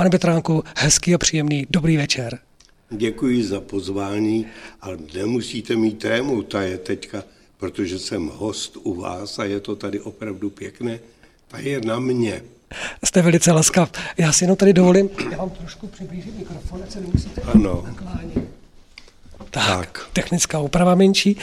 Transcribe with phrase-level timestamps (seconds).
[0.00, 2.38] Pane Petránku, hezký a příjemný dobrý večer.
[2.90, 4.46] Děkuji za pozvání,
[4.80, 7.24] ale nemusíte mít tému, ta je teďka,
[7.56, 10.98] protože jsem host u vás a je to tady opravdu pěkné,
[11.48, 12.42] ta je na mě.
[13.04, 13.92] Jste velice laskav.
[14.18, 17.82] Já si jenom tady dovolím, já vám trošku přiblížím mikrofon, ať se nemusíte Ano.
[17.86, 18.49] naklánit.
[19.50, 21.36] Tak, tak, technická úprava menší.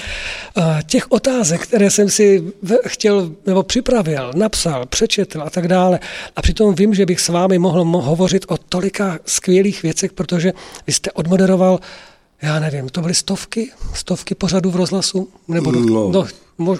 [0.85, 2.43] Těch otázek, které jsem si
[2.87, 5.99] chtěl nebo připravil, napsal, přečetl a tak dále,
[6.35, 10.53] a přitom vím, že bych s vámi mohl hovořit o tolika skvělých věcech, protože
[10.87, 11.79] vy jste odmoderoval,
[12.41, 15.29] já nevím, to byly stovky, stovky pořadů v rozhlasu?
[15.47, 16.27] Nebo do, no, do,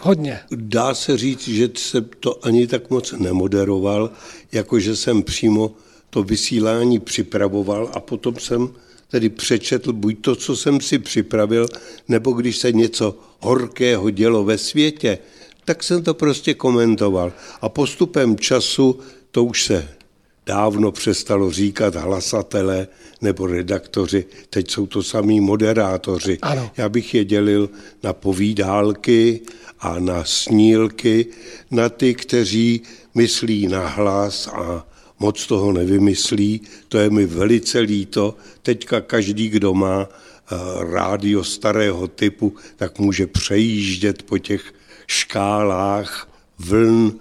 [0.02, 0.40] hodně.
[0.52, 4.10] Dá se říct, že jsem to ani tak moc nemoderoval,
[4.52, 5.72] jakože jsem přímo
[6.10, 8.70] to vysílání připravoval a potom jsem
[9.10, 11.68] tedy přečetl buď to, co jsem si připravil,
[12.08, 15.18] nebo když se něco horkého dělo ve světě,
[15.66, 17.34] tak jsem to prostě komentoval.
[17.62, 19.00] A postupem času
[19.32, 19.90] to už se
[20.46, 22.88] dávno přestalo říkat hlasatele
[23.22, 26.38] nebo redaktoři, teď jsou to samý moderátoři.
[26.42, 26.72] Ano.
[26.78, 27.70] Já bych je dělil
[28.04, 29.42] na povídálky
[29.80, 31.26] a na snílky,
[31.72, 32.82] na ty, kteří
[33.16, 34.88] myslí na hlas a
[35.20, 38.36] moc toho nevymyslí, to je mi velice líto.
[38.62, 40.56] Teďka každý, kdo má eh,
[40.92, 44.74] rádio starého typu, tak může přejíždět po těch
[45.08, 46.30] škálách
[46.60, 47.20] vln.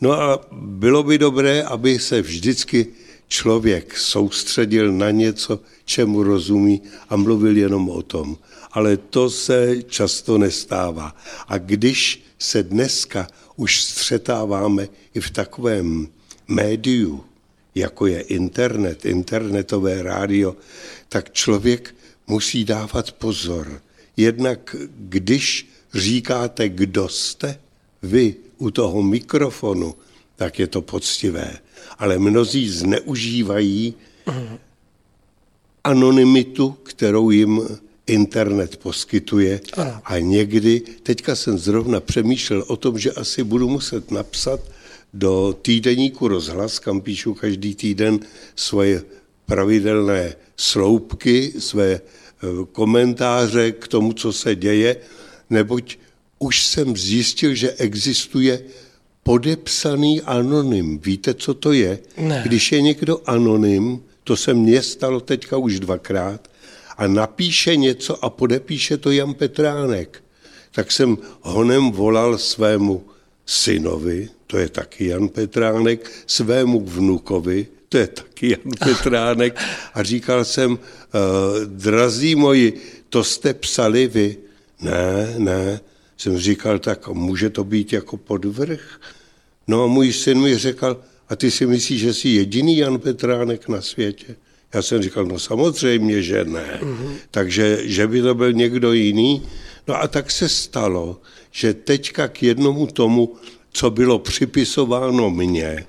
[0.00, 2.86] No a bylo by dobré, aby se vždycky
[3.28, 8.36] člověk soustředil na něco, čemu rozumí a mluvil jenom o tom.
[8.72, 11.16] Ale to se často nestává.
[11.48, 16.08] A když se dneska už střetáváme i v takovém
[16.48, 17.24] médiu,
[17.76, 20.56] jako je internet, internetové rádio,
[21.08, 21.94] tak člověk
[22.26, 23.80] musí dávat pozor.
[24.16, 27.58] Jednak když říkáte, kdo jste,
[28.02, 29.94] vy u toho mikrofonu,
[30.36, 31.58] tak je to poctivé.
[31.98, 33.94] Ale mnozí zneužívají
[35.84, 37.60] anonymitu, kterou jim
[38.06, 39.60] internet poskytuje.
[40.04, 44.60] A někdy, teďka jsem zrovna přemýšlel o tom, že asi budu muset napsat
[45.16, 48.20] do týdeníku Rozhlas, kam píšu každý týden
[48.56, 49.02] svoje
[49.46, 52.00] pravidelné sloupky, své e,
[52.72, 54.96] komentáře k tomu, co se děje,
[55.50, 55.98] neboť
[56.38, 58.62] už jsem zjistil, že existuje
[59.22, 60.98] podepsaný anonym.
[60.98, 61.98] Víte, co to je?
[62.18, 62.42] Ne.
[62.44, 66.50] Když je někdo anonym, to se mně stalo teďka už dvakrát,
[66.96, 70.24] a napíše něco a podepíše to Jan Petránek,
[70.72, 73.04] tak jsem honem volal svému
[73.46, 79.58] synovi, to je taky Jan Petránek, svému vnukovi, to je taky Jan Petránek,
[79.94, 80.78] a říkal jsem, uh,
[81.64, 84.36] drazí moji, to jste psali vy?
[84.80, 85.80] Ne, ne.
[86.16, 89.00] Jsem říkal, tak může to být jako podvrh?
[89.66, 93.68] No a můj syn mi řekl, a ty si myslíš, že jsi jediný Jan Petránek
[93.68, 94.36] na světě?
[94.74, 96.78] Já jsem říkal, no samozřejmě, že ne.
[96.82, 97.14] Mm-hmm.
[97.30, 99.42] Takže, že by to byl někdo jiný.
[99.88, 101.20] No a tak se stalo,
[101.56, 103.34] že teďka k jednomu tomu
[103.72, 105.86] co bylo připisováno mně,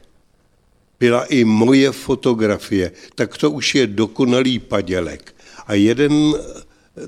[1.00, 5.36] byla i moje fotografie, tak to už je dokonalý padělek.
[5.68, 6.34] A jeden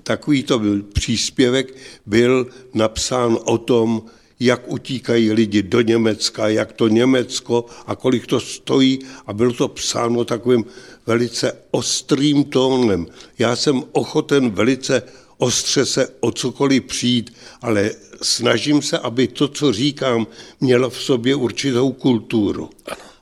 [0.03, 0.61] takovýto
[0.93, 1.75] příspěvek
[2.05, 4.03] byl napsán o tom,
[4.39, 9.67] jak utíkají lidi do Německa, jak to Německo a kolik to stojí a bylo to
[9.67, 10.65] psáno takovým
[11.07, 13.07] velice ostrým tónem.
[13.39, 15.03] Já jsem ochoten velice
[15.39, 17.91] ostře se o cokoliv přijít, ale
[18.21, 20.27] snažím se, aby to, co říkám,
[20.61, 22.69] mělo v sobě určitou kulturu.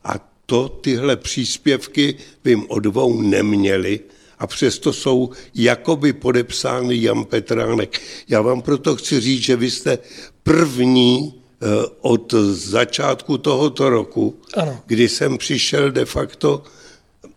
[0.03, 0.13] A
[0.45, 4.00] to tyhle příspěvky vím o dvou neměli
[4.39, 8.01] a přesto jsou jakoby podepsány Jan Petránek.
[8.28, 9.97] Já vám proto chci říct, že vy jste
[10.44, 11.66] první eh,
[12.01, 14.81] od začátku tohoto roku, ano.
[14.85, 16.63] kdy jsem přišel de facto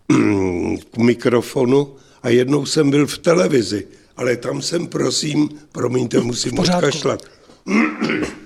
[0.90, 3.86] k mikrofonu a jednou jsem byl v televizi,
[4.20, 7.22] ale tam jsem, prosím, promiňte, musím odkašlat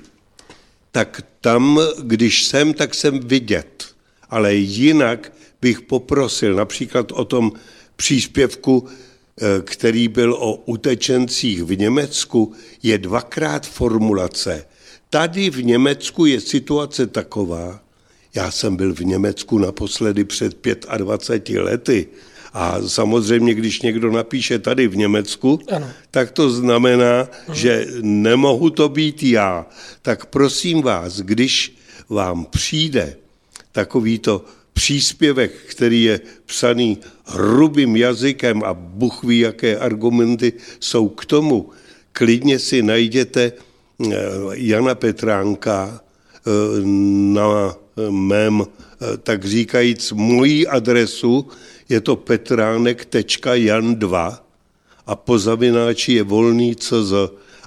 [0.93, 3.85] tak tam, když jsem, tak jsem vidět.
[4.31, 5.33] Ale jinak
[5.63, 7.53] bych poprosil například o tom
[7.97, 12.53] příspěvku, eh, který byl o utečencích v Německu,
[12.83, 14.67] je dvakrát formulace.
[15.11, 17.81] Tady v Německu je situace taková,
[18.35, 20.67] já jsem byl v Německu naposledy před
[20.97, 22.09] 25 lety,
[22.55, 25.91] a samozřejmě, když někdo napíše tady v Německu, ano.
[26.11, 27.55] tak to znamená, ano.
[27.55, 29.67] že nemohu to být já.
[30.03, 31.77] Tak prosím vás, když
[32.09, 33.17] vám přijde
[33.73, 41.71] takovýto příspěvek, který je psaný hrubým jazykem a Bůh ví, jaké argumenty jsou k tomu,
[42.13, 44.17] klidně si najděte eh,
[44.53, 46.51] Jana Petránka eh,
[47.35, 47.77] na
[48.11, 51.49] mém, eh, tak říkajíc, mojí adresu,
[51.89, 54.39] je to petránek.jan2
[55.07, 57.13] a po zavináči je volný CZ.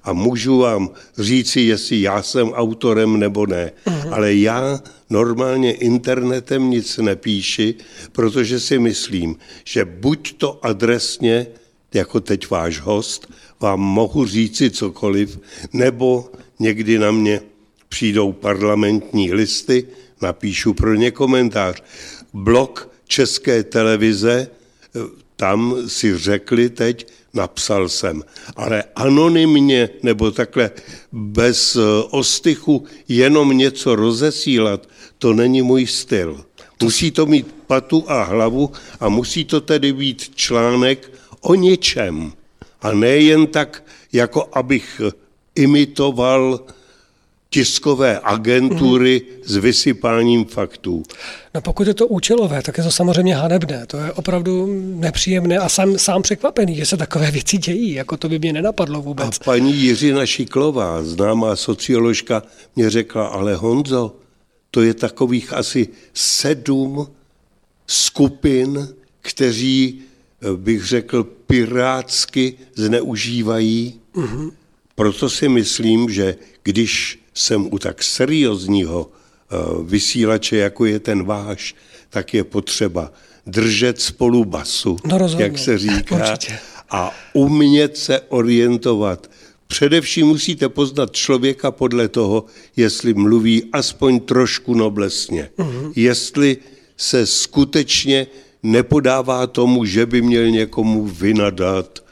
[0.04, 3.72] A můžu vám říci, jestli já jsem autorem nebo ne.
[3.86, 4.14] Uh-huh.
[4.14, 4.80] Ale já
[5.10, 7.76] normálně internetem nic nepíši,
[8.12, 11.48] protože si myslím, že buď to adresně,
[11.94, 13.28] jako teď váš host,
[13.60, 15.40] vám mohu říci cokoliv,
[15.74, 17.42] nebo někdy na mě
[17.90, 19.88] přijdou parlamentní listy,
[20.22, 21.84] napíšu pro ně komentář.
[22.34, 24.48] Blok České televize,
[25.36, 28.24] tam si řekli teď, napsal jsem.
[28.56, 30.72] Ale anonymně nebo takhle
[31.12, 31.80] bez eh,
[32.12, 36.46] ostychu jenom něco rozesílat, to není můj styl.
[36.84, 41.12] Musí to mít patu a hlavu a musí to tedy být článek
[41.42, 42.34] o něčem.
[42.82, 43.84] A ne jen tak,
[44.14, 45.02] jako abych
[45.56, 46.60] imitoval
[47.50, 49.44] tiskové agentury mm.
[49.46, 51.04] s vysypáním faktů.
[51.56, 53.86] No pokud je to účelové, tak je to samozřejmě hanebné.
[53.88, 58.30] To je opravdu nepříjemné a sám, sám překvapený, že se takové věci dějí, jako to
[58.30, 59.40] by mě nenapadlo vůbec.
[59.42, 62.44] A paní Jiřina Šiklová, známá socioložka,
[62.76, 64.16] mě řekla, ale Honzo,
[64.72, 67.08] to je takových asi sedm
[67.88, 68.88] skupin,
[69.22, 70.02] kteří,
[70.42, 74.00] eh, bych řekl, pirátsky zneužívají.
[74.16, 74.52] Mm-hmm.
[74.96, 81.76] Proto si myslím, že když jsem u tak seriózního eh, vysílače, jako je ten váš,
[82.10, 83.12] tak je potřeba
[83.48, 86.60] držet spolu basu, no jak se říká, Určitě.
[86.92, 89.30] a umět se orientovat.
[89.68, 92.46] Především musíte poznat člověka podle toho,
[92.76, 95.92] jestli mluví aspoň trošku noblesně, uh-huh.
[95.96, 96.58] jestli
[96.98, 98.28] se skutečně
[98.64, 102.04] nepodává tomu, že by měl někomu vynadat.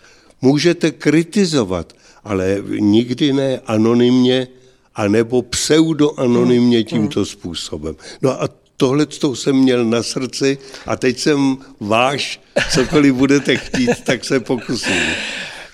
[0.41, 1.93] Můžete kritizovat,
[2.23, 4.47] ale nikdy ne anonymně
[4.95, 6.85] anebo pseudoanonymně hmm.
[6.85, 7.95] tímto způsobem.
[8.21, 12.41] No a tohle jsem měl na srdci a teď jsem váš,
[12.73, 15.01] cokoliv budete chtít, tak se pokusím.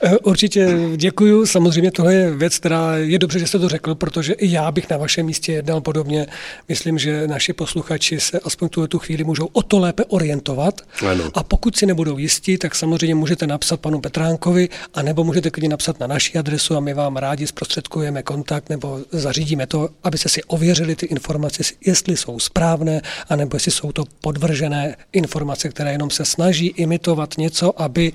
[0.04, 1.46] Eh, určitě děkuju.
[1.46, 4.90] Samozřejmě tohle je věc, která je dobře, že jste to řekl, protože i já bych
[4.90, 6.28] na vašem místě jednal podobně.
[6.70, 10.82] Myslím, že naši posluchači se aspoň tu, tu chvíli můžou o to lépe orientovat.
[11.08, 11.32] Ano.
[11.34, 16.00] A pokud si nebudou jistí, tak samozřejmě můžete napsat panu Petránkovi, anebo můžete klidně napsat
[16.00, 20.96] na naši adresu a my vám rádi zprostředkujeme kontakt nebo zařídíme to, abyste si ověřili
[20.96, 26.68] ty informace, jestli jsou správné, anebo jestli jsou to podvržené informace, které jenom se snaží
[26.68, 28.12] imitovat něco, aby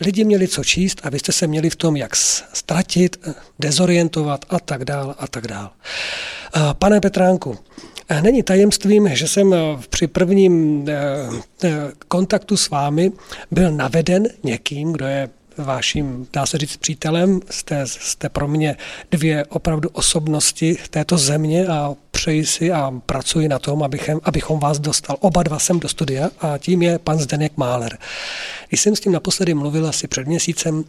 [0.00, 2.16] lidi měli co číst, abyste jste se měli v tom, jak
[2.52, 3.20] ztratit,
[3.58, 5.70] dezorientovat a tak dále a tak dále.
[6.78, 7.58] Pane Petránku,
[8.20, 9.54] Není tajemstvím, že jsem
[9.90, 10.94] při prvním eh,
[11.64, 11.70] eh,
[12.08, 13.12] kontaktu s vámi
[13.50, 15.28] byl naveden někým, kdo je
[15.58, 17.40] vaším, dá se říct, přítelem.
[17.50, 18.76] Jste, jste pro mě
[19.10, 24.78] dvě opravdu osobnosti této země a přeji si a pracuji na tom, abychom, abychom vás
[24.78, 27.98] dostal oba dva sem do studia a tím je pan Zdeněk Máler.
[28.68, 30.84] Když jsem s tím naposledy mluvil asi před měsícem,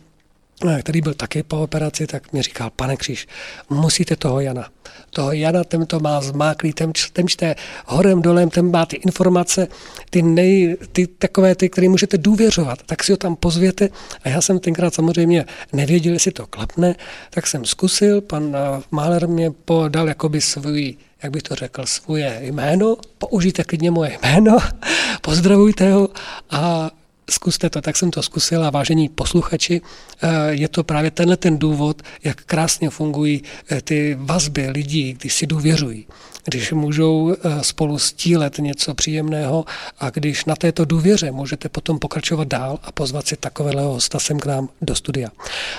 [0.81, 3.27] který byl taky po operaci, tak mi říkal, pane Kříž,
[3.69, 4.67] musíte toho Jana.
[5.09, 9.67] Toho Jana, ten to má zmáklý, ten, ten čte horem dolem, ten má ty informace,
[10.09, 13.89] ty, nej, ty takové, ty, které můžete důvěřovat, tak si ho tam pozvěte.
[14.23, 16.95] A já jsem tenkrát samozřejmě nevěděl, jestli to klapne,
[17.29, 22.39] tak jsem zkusil, pan eh, Máler mě podal jakoby svůj jak bych to řekl, svoje
[22.41, 24.57] jméno, použijte klidně moje jméno,
[25.21, 26.09] pozdravujte ho
[26.49, 26.91] a
[27.31, 29.81] zkuste to, tak jsem to zkusil a vážení posluchači,
[30.21, 35.33] eh, je to právě tenhle ten důvod, jak krásně fungují eh, ty vazby lidí, když
[35.33, 36.07] si důvěřují,
[36.45, 39.65] když můžou eh, spolu stílet něco příjemného
[39.99, 44.39] a když na této důvěře můžete potom pokračovat dál a pozvat si takového hosta sem
[44.39, 45.29] k nám do studia.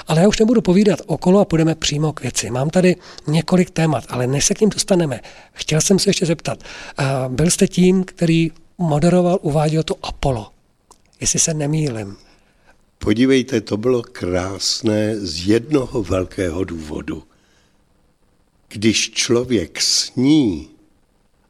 [0.08, 2.50] Ale já už nebudu povídat okolo a půjdeme přímo k věci.
[2.50, 5.20] Mám tady několik témat, ale než se k ním dostaneme,
[5.52, 6.58] chtěl jsem se ještě zeptat,
[7.28, 10.59] byl jste tím, který moderoval, uváděl to Apollo
[11.20, 12.16] jestli se nemýlim.
[12.98, 17.22] Podívejte, to bylo krásné z jednoho velkého důvodu.
[18.68, 20.70] Když člověk sní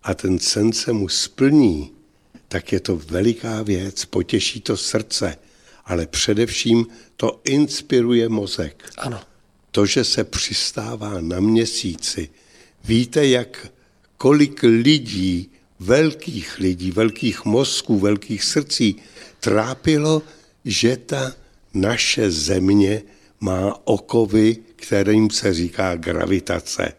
[0.02, 1.90] a ten sen se mu splní,
[2.48, 5.36] tak je to veliká věc, potěší to srdce,
[5.84, 6.86] ale především
[7.16, 8.90] to inspiruje mozek.
[8.98, 9.20] Ano.
[9.70, 12.28] To, že se přistává na měsíci,
[12.84, 13.68] víte, jak
[14.16, 15.50] kolik lidí,
[15.80, 18.96] velkých lidí, velkých mozků, velkých srdcí
[19.40, 20.22] trápilo,
[20.64, 21.32] že ta
[21.74, 23.02] naše země
[23.40, 26.92] má okovy, kterým se říká gravitace.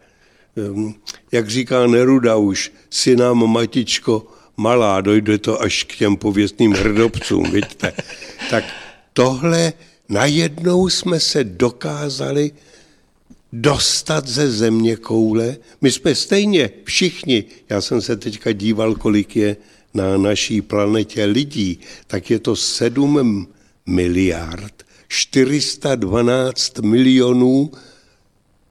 [0.56, 0.94] Ehm,
[1.32, 7.50] jak říká Neruda už, si nám matičko malá, dojde to až k těm pověstným hrdobcům,
[7.50, 7.92] vidíte.
[8.50, 8.64] Tak
[9.12, 9.72] tohle
[10.08, 12.50] najednou jsme se dokázali
[13.52, 15.56] dostat ze země koule.
[15.80, 19.56] My jsme stejně všichni, já jsem se teďka díval, kolik je
[19.94, 23.48] na naší planetě lidí, tak je to 7
[23.86, 27.70] miliard 412 milionů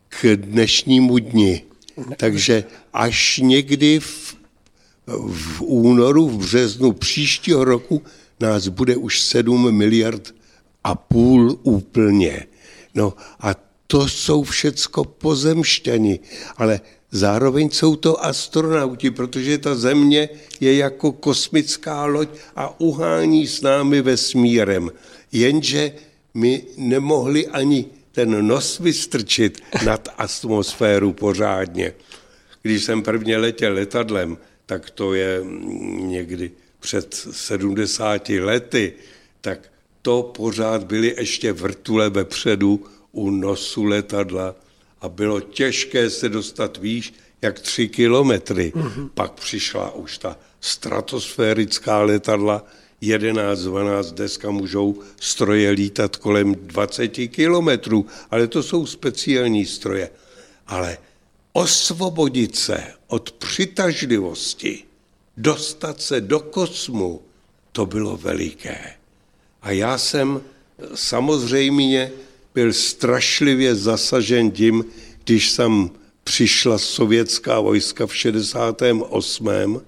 [0.10, 1.64] k dnešnímu dni.
[2.18, 2.64] Takže
[2.94, 4.36] až někdy v,
[5.28, 8.02] v únoru, v březnu příštího roku
[8.40, 10.36] nás bude už 7 miliard
[10.84, 12.46] a půl úplně.
[12.96, 13.56] No a
[13.88, 16.20] to jsou všecko pozemšťani,
[16.58, 23.62] ale zároveň jsou to astronauti, protože ta země je jako kosmická loď a uhání s
[23.62, 24.92] námi vesmírem.
[25.32, 25.92] Jenže
[26.34, 31.94] my nemohli ani ten nos vystrčit nad atmosféru pořádně.
[32.62, 35.42] Když jsem prvně letěl letadlem, tak to je
[36.00, 38.94] někdy před 70 lety,
[39.42, 44.56] tak to pořád byly ještě vrtule vepředu u nosu letadla
[45.02, 48.74] a bylo těžké se dostat výš jak tři kilometry.
[48.76, 49.10] Mm-hmm.
[49.14, 52.66] Pak přišla už ta stratosférická letadla,
[53.02, 60.10] 11, 12 deska můžou stroje lítat kolem 20 kilometrů, ale to jsou speciální stroje.
[60.68, 60.98] Ale
[61.54, 64.84] osvobodit se od přitažlivosti,
[65.38, 67.22] dostat se do kosmu,
[67.72, 68.94] to bylo veliké.
[69.62, 70.42] A já jsem
[70.96, 72.12] samozřejmě
[72.54, 74.86] byl strašlivě zasažen tím,
[75.24, 75.90] když jsem
[76.24, 79.82] přišla sovětská vojska v 68.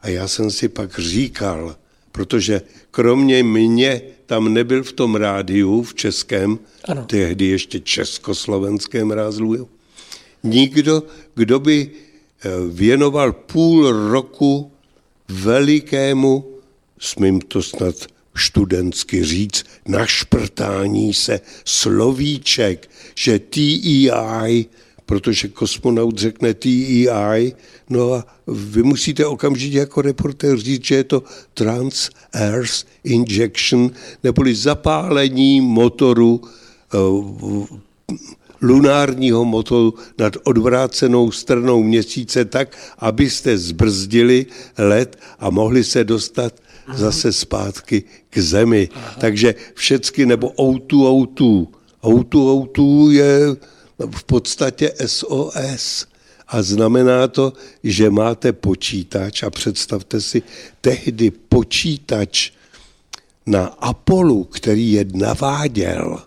[0.00, 1.76] A já jsem si pak říkal,
[2.12, 7.04] protože kromě mě tam nebyl v tom rádiu v českém, ano.
[7.04, 9.68] tehdy ještě československém rázlu,
[10.42, 11.02] nikdo,
[11.34, 14.72] kdo by eh, věnoval půl roku
[15.28, 16.58] velikému,
[16.98, 24.66] smím to snad študentsky říct, našprtání se slovíček, že TEI
[25.06, 27.52] protože kosmonaut řekne TEI,
[27.90, 31.22] no a vy musíte okamžitě jako reportér říct, že je to
[31.54, 33.90] Trans-Earth Injection,
[34.22, 36.42] neboli zapálení motoru
[36.94, 37.66] uh,
[38.62, 44.46] lunárního motoru nad odvrácenou stranou měsíce tak, abyste zbrzdili
[44.78, 46.63] let a mohli se dostat.
[46.94, 48.88] Zase zpátky k zemi.
[48.94, 49.16] Aha.
[49.20, 51.66] Takže všecky, nebo O2, O2.
[52.02, 53.40] O2, O2 je
[53.98, 56.06] v podstatě SOS.
[56.48, 57.52] A znamená to,
[57.84, 60.42] že máte počítač a představte si,
[60.80, 62.50] tehdy počítač
[63.46, 66.18] na Apollu, který je naváděl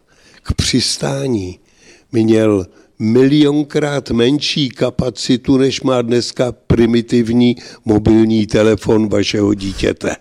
[0.43, 1.59] k přistání,
[2.11, 2.65] měl
[2.99, 10.15] milionkrát menší kapacitu, než má dneska primitivní mobilní telefon vašeho dítěte.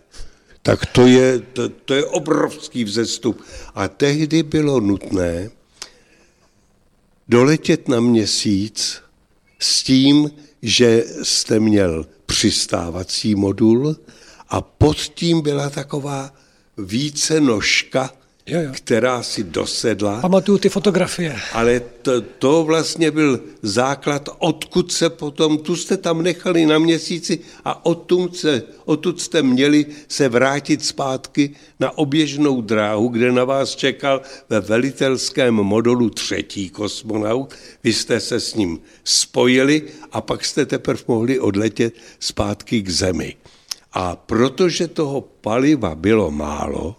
[0.67, 3.43] Tak to je, to, to je obrovský vzestup.
[3.75, 5.51] A tehdy bylo nutné,
[7.29, 9.03] doletět na měsíc
[9.59, 10.31] s tím,
[10.63, 13.97] že jste měl přistávací modul
[14.49, 16.35] a pod tím byla taková
[16.79, 18.11] více nožka,
[18.47, 18.71] jo, jo.
[18.73, 20.21] která si dosedla.
[20.21, 21.37] Pamatuju ty fotografie.
[21.53, 27.39] Ale to, to vlastně byl základ, odkud se potom, tu jste tam nechali na měsíci
[27.65, 31.51] a odtud, se, odtud jste měli se vrátit zpátky
[31.81, 37.55] na oběžnou dráhu, kde na vás čekal ve velitelském modulu třetí kosmonaut.
[37.85, 43.37] Vy jste se s ním spojili a pak jste teprve mohli odletět zpátky k Zemi.
[43.93, 46.97] A protože toho paliva bylo málo,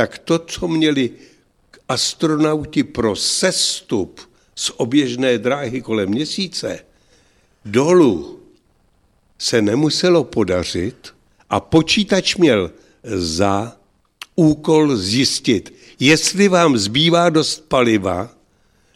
[0.00, 1.10] tak to, co měli
[1.88, 4.20] astronauti pro sestup
[4.54, 6.84] z oběžné dráhy kolem měsíce,
[7.64, 8.40] dolů
[9.38, 11.14] se nemuselo podařit
[11.50, 12.70] a počítač měl
[13.04, 13.76] za
[14.36, 18.30] úkol zjistit, jestli vám zbývá dost paliva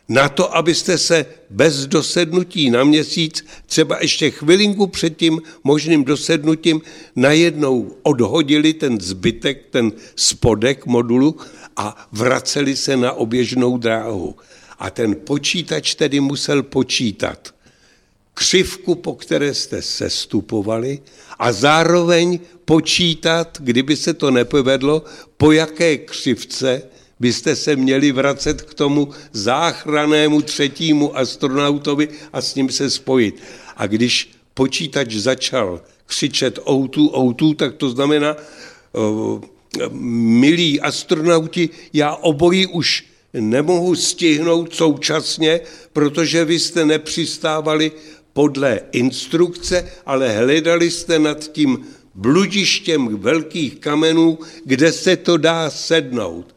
[0.09, 6.81] na to, abyste se bez dosednutí na měsíc, třeba ještě chvilinku před tím možným dosednutím,
[7.17, 11.37] najednou odhodili ten zbytek, ten spodek modulu
[11.77, 14.37] a vraceli se na oběžnou dráhu.
[14.79, 17.55] A ten počítač tedy musel počítat
[18.35, 21.01] křivku, po které jste sestupovali
[21.39, 25.05] a zároveň počítat, kdyby se to nepovedlo,
[25.37, 26.83] po jaké křivce
[27.21, 33.43] byste se měli vracet k tomu záchranému třetímu astronautovi a s ním se spojit.
[33.77, 38.37] A když počítač začal křičet O2, O2, tak to znamená,
[38.93, 39.41] uh,
[40.41, 45.61] milí astronauti, já obojí už nemohu stihnout současně,
[45.93, 47.93] protože vy jste nepřistávali
[48.33, 56.54] podle instrukce, ale hledali jste nad tím bludištěm velkých kamenů, kde se to dá sednout.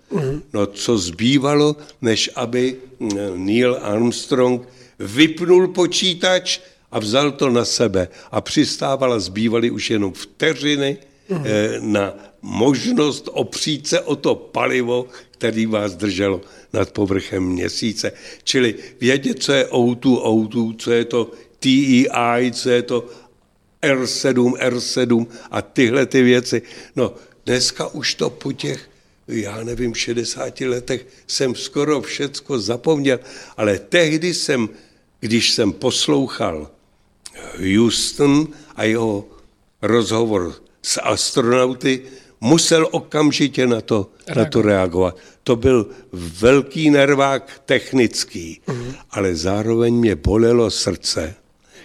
[0.53, 4.67] No co zbývalo, než aby mm, Neil Armstrong
[4.99, 6.59] vypnul počítač
[6.91, 10.97] a vzal to na sebe a přistával a zbývaly už jenom vteřiny
[11.29, 11.43] mm.
[11.91, 16.41] na možnost opřít se o to palivo, který vás drželo
[16.73, 18.11] nad povrchem měsíce.
[18.43, 23.09] Čili vědět, co je O2, O2, co je to TEI, co je to
[23.83, 26.61] R7, R7 a tyhle ty věci.
[26.95, 27.13] No,
[27.45, 28.89] dneska už to po těch,
[29.27, 33.19] já nevím, 60 letech jsem skoro všecko zapomněl,
[33.57, 34.69] ale tehdy jsem,
[35.19, 36.71] když jsem poslouchal
[37.75, 39.27] Houston a jeho
[39.81, 42.01] rozhovor s astronauty,
[42.41, 45.17] musel okamžitě na to, na to reagovat.
[45.43, 48.93] To byl velký nervák technický, mm.
[49.11, 51.35] ale zároveň mě bolelo srdce,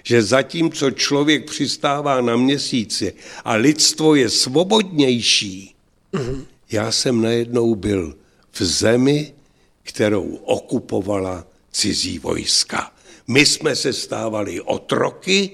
[0.03, 5.75] že zatímco člověk přistává na měsíci a lidstvo je svobodnější,
[6.13, 6.45] mm.
[6.73, 8.17] Já jsem najednou byl
[8.52, 9.35] v zemi,
[9.83, 12.95] kterou okupovala cizí vojska.
[13.26, 15.50] My jsme se stávali otroky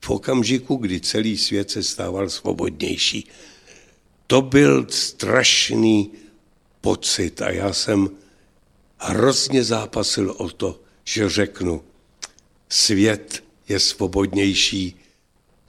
[0.00, 3.28] v okamžiku, kdy celý svět se stával svobodnější.
[4.26, 6.10] To byl strašný
[6.80, 8.10] pocit a já jsem
[8.98, 11.82] hrozně zápasil o to, že řeknu,
[12.68, 15.00] svět je svobodnější,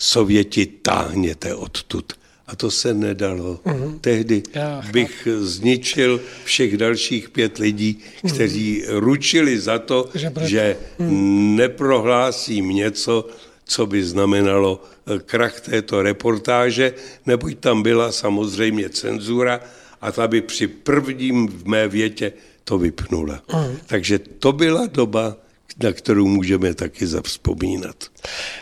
[0.02, 2.14] Sověti táhněte odtud.
[2.52, 3.60] A to se nedalo.
[3.66, 4.00] Mm-hmm.
[4.02, 9.00] Tehdy Já, bych zničil všech dalších pět lidí, kteří mm-hmm.
[9.00, 10.48] ručili za to, že, bude...
[10.48, 11.56] že mm.
[11.56, 13.28] neprohlásím něco,
[13.66, 16.94] co by znamenalo eh, krach této reportáže,
[17.26, 19.60] neboť tam byla samozřejmě cenzura
[20.02, 23.42] a ta by při prvním v mé větě to vypnula.
[23.54, 23.78] Mm.
[23.86, 25.38] Takže to byla doba,
[25.84, 27.96] na kterou můžeme taky zavzpomínat.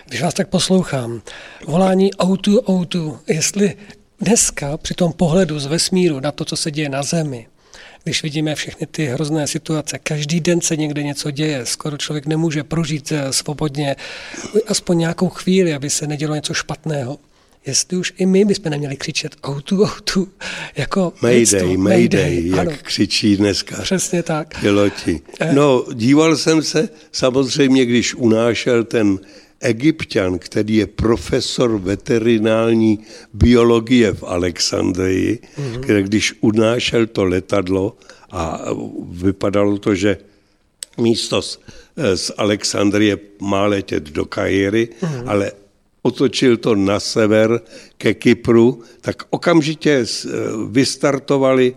[0.06, 1.22] Když vás tak poslouchám,
[1.68, 3.78] volání autu, autu, jestli
[4.22, 7.48] dneska při tom pohledu z vesmíru na to, co se děje na Zemi,
[8.04, 12.64] když vidíme všechny ty hrozné situace, každý den se někde něco děje, skoro člověk nemůže
[12.64, 13.96] prožít eh, svobodně
[14.68, 17.20] aspoň nějakou chvíli, aby se nedělo něco špatného
[17.70, 20.28] jestli už i my bychom neměli křičet outu, outu,
[20.76, 22.78] jako Mayday, lidstvo, mayday, mayday, jak ano.
[22.84, 24.60] křičí dneska Přesně tak.
[24.62, 25.22] piloti.
[25.40, 25.54] Eh.
[25.54, 29.20] No, díval jsem se samozřejmě, když unášel ten
[29.62, 33.00] egyptian, který je profesor veterinální
[33.34, 35.80] biologie v Alexandrii, mm-hmm.
[35.80, 37.98] kde když unášel to letadlo
[38.32, 38.62] a
[39.12, 40.18] vypadalo to, že
[40.98, 41.60] místo z,
[42.16, 45.24] z Alexandrie má letět do Kairy, mm-hmm.
[45.26, 45.52] ale
[46.02, 47.62] otočil to na sever
[47.98, 50.06] ke Kypru, tak okamžitě
[50.70, 51.76] vystartovali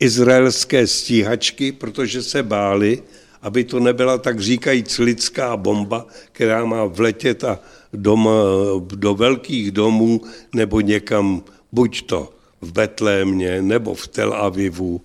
[0.00, 3.02] izraelské stíhačky, protože se báli,
[3.42, 7.58] aby to nebyla tak říkajíc lidská bomba, která má vletět a
[7.92, 8.32] doma,
[8.78, 10.20] do velkých domů
[10.54, 11.42] nebo někam,
[11.72, 15.00] buď to v Betlémě, nebo v Tel Avivu,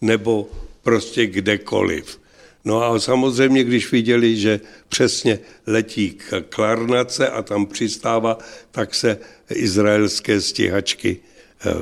[0.00, 0.48] nebo
[0.82, 2.20] prostě kdekoliv.
[2.68, 8.38] No a samozřejmě, když viděli, že přesně letí k Klarnace a tam přistává,
[8.70, 9.18] tak se
[9.54, 11.74] izraelské stíhačky eh,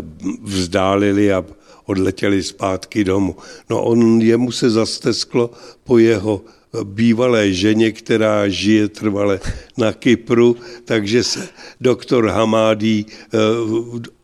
[0.43, 1.45] vzdálili a
[1.85, 3.37] odletěli zpátky domů.
[3.71, 5.51] No on jemu se zastesklo
[5.85, 6.45] po jeho
[6.85, 9.41] bývalé ženě, která žije trvale
[9.77, 11.49] na Kypru, takže se
[11.81, 13.07] doktor Hamádí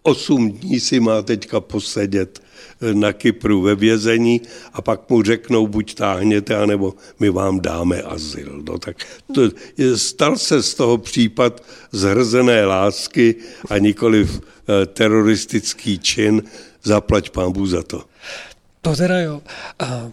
[0.02, 2.51] 8 eh, dní si má teďka posedět eh,
[2.92, 4.40] na Kypru ve vězení
[4.72, 8.62] a pak mu řeknou, buď táhněte, anebo my vám dáme azyl.
[8.68, 8.96] No, tak
[9.34, 9.42] to,
[9.96, 13.34] stal se z toho případ zhrzené lásky
[13.70, 16.42] a nikoliv eh, teroristický čin,
[16.82, 18.04] zaplať pán Bůh za to.
[18.80, 19.42] To teda jo.
[19.78, 20.10] A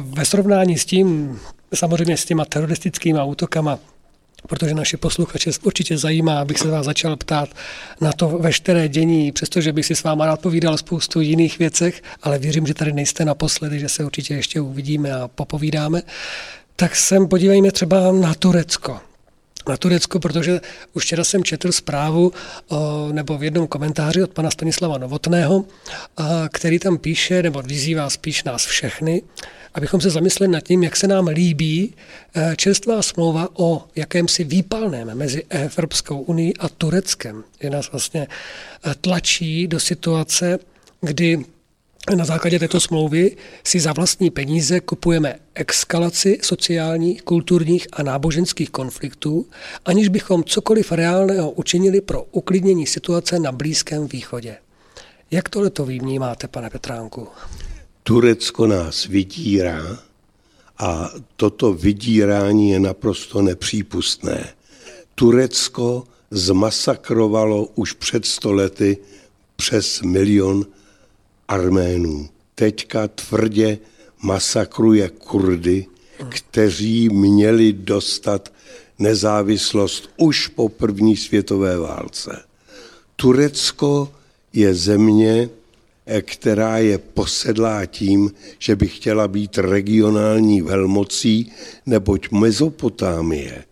[0.00, 1.38] ve srovnání s tím,
[1.74, 3.78] samozřejmě s těma teroristickými útokama,
[4.48, 7.48] protože naše posluchače určitě zajímá, abych se vás začal ptát
[8.00, 12.38] na to veškeré dění, přestože bych si s váma rád povídal spoustu jiných věcech, ale
[12.38, 16.02] věřím, že tady nejste naposledy, že se určitě ještě uvidíme a popovídáme.
[16.76, 19.00] Tak sem podívejme třeba na Turecko
[19.68, 20.60] na Turecko, protože
[20.92, 22.32] už včera jsem četl zprávu
[23.12, 25.64] nebo v jednom komentáři od pana Stanislava Novotného,
[26.52, 29.22] který tam píše, nebo vyzývá spíš nás všechny,
[29.74, 31.94] abychom se zamysleli nad tím, jak se nám líbí
[32.34, 37.44] e, čerstvá smlouva o jakémsi výpalném mezi Evropskou unii a Tureckem.
[37.62, 38.26] Je nás vlastně
[39.00, 40.58] tlačí do situace,
[41.00, 41.44] kdy
[42.16, 49.46] na základě této smlouvy si za vlastní peníze kupujeme eskalaci sociálních, kulturních a náboženských konfliktů,
[49.84, 54.56] aniž bychom cokoliv reálného učinili pro uklidnění situace na Blízkém východě.
[55.30, 57.28] Jak tohle to vnímáte, pane Petránku?
[58.02, 59.98] Turecko nás vydírá
[60.78, 64.48] a toto vydírání je naprosto nepřípustné.
[65.14, 68.98] Turecko zmasakrovalo už před stolety
[69.56, 70.66] přes milion
[71.48, 72.28] Arménů.
[72.54, 73.78] Teďka tvrdě
[74.22, 75.86] masakruje Kurdy,
[76.28, 78.52] kteří měli dostat
[78.98, 82.42] nezávislost už po první světové válce.
[83.16, 84.12] Turecko
[84.52, 85.50] je země,
[86.06, 91.52] eh, která je posedlá tím, že by chtěla být regionální velmocí,
[91.86, 93.64] neboť Mezopotámie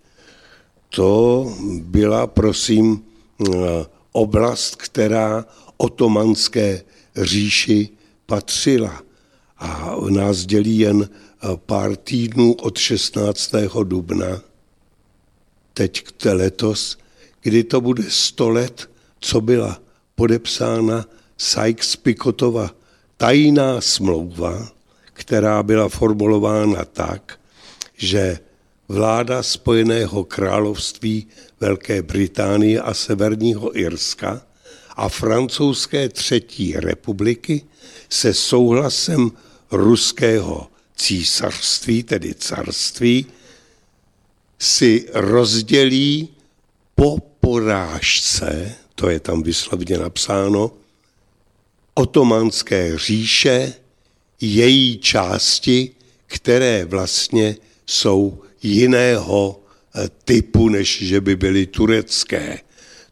[0.95, 1.47] to
[1.83, 3.05] byla, prosím,
[3.41, 5.45] eh, oblast, která
[5.77, 6.83] otomanské
[7.17, 7.89] říši
[8.27, 9.03] patřila.
[9.59, 13.53] A nás dělí jen eh, pár týdnů od 16.
[13.85, 14.43] dubna,
[15.75, 16.99] teď letos,
[17.41, 19.83] kdy to bude 100 let, co byla
[20.15, 21.07] podepsána
[21.39, 22.71] Sykes-Picotova
[23.17, 24.69] tajná smlouva,
[25.13, 27.41] která byla formulována tak,
[27.97, 28.39] že
[28.89, 31.27] vláda Spojeného království
[31.61, 34.43] Velké Británie a Severního Irska
[34.97, 37.63] a francouzské třetí republiky
[38.09, 39.33] se souhlasem
[39.71, 43.27] ruského císařství, tedy carství,
[44.59, 46.29] si rozdělí
[46.95, 50.73] po porážce, to je tam vyslovně napsáno,
[51.95, 53.75] otomanské říše,
[54.41, 55.91] její části,
[56.27, 59.61] které vlastně jsou jiného
[59.95, 62.59] eh, typu, než že by byly turecké.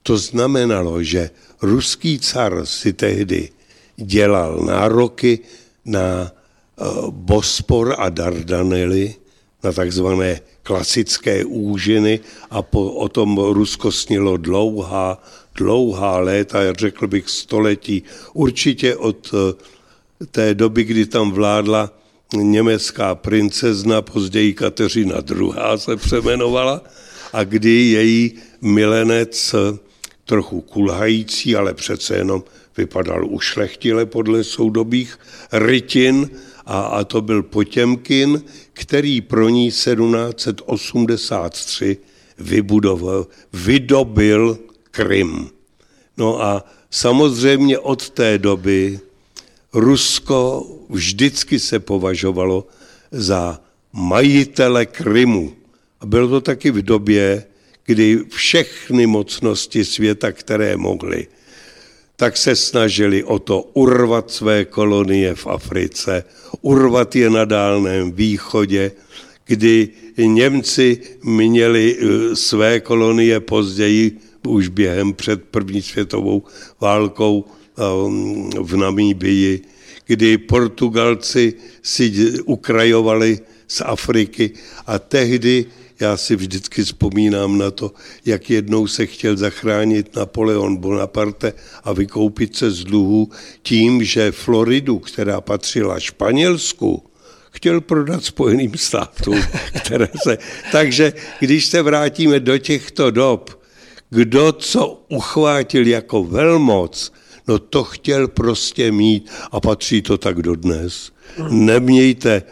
[0.03, 1.31] To znamenalo, že
[1.63, 3.49] ruský car si tehdy
[3.97, 5.39] dělal nároky
[5.85, 9.15] na eh, Bospor a Dardanely,
[9.63, 12.21] na takzvané klasické úžiny
[12.51, 15.23] a po, o tom Rusko snilo dlouhá,
[15.55, 21.93] dlouhá léta, řekl bych století, určitě od eh, té doby, kdy tam vládla
[22.37, 25.53] německá princezna, později Kateřina II.
[25.77, 26.83] se přemenovala
[27.33, 29.55] a kdy její milenec,
[30.31, 32.45] trochu kulhající, ale přece jenom
[32.77, 35.19] vypadal ušlechtile podle soudobých
[35.53, 36.31] rytin,
[36.67, 41.97] a, a to byl Potěmkin, který pro ní 1783
[42.39, 44.59] vybudoval, vydobil
[44.91, 45.49] Krym.
[46.17, 49.01] No a samozřejmě od té doby
[49.75, 52.67] Rusko vždycky se považovalo
[53.11, 53.61] za
[53.93, 55.53] majitele Krymu.
[56.01, 57.45] A bylo to taky v době,
[57.91, 61.27] kdy všechny mocnosti světa, které mohly,
[62.17, 66.25] tak se snažili o to urvat své kolonie v Africe,
[66.63, 68.93] urvat je na Dálném východě,
[69.45, 76.47] kdy Němci měli eh, své kolonie později, už během před první světovou
[76.81, 77.83] válkou eh,
[78.61, 79.63] v Namíbii,
[80.07, 84.51] kdy Portugalci si ukrajovali z Afriky
[84.87, 85.67] a tehdy
[86.01, 87.93] já si vždycky vzpomínám na to,
[88.25, 91.53] jak jednou se chtěl zachránit Napoleon Bonaparte
[91.85, 93.31] a vykoupit se z dluhu
[93.63, 97.03] tím, že Floridu, která patřila Španělsku,
[97.51, 99.43] chtěl prodat Spojeným státům.
[99.85, 100.39] Které se...
[100.73, 103.61] Takže když se vrátíme do těchto dob,
[104.11, 107.13] kdo co uchvátil jako velmoc,
[107.49, 111.13] no to chtěl prostě mít a patří to tak dodnes.
[111.51, 112.43] Nemějte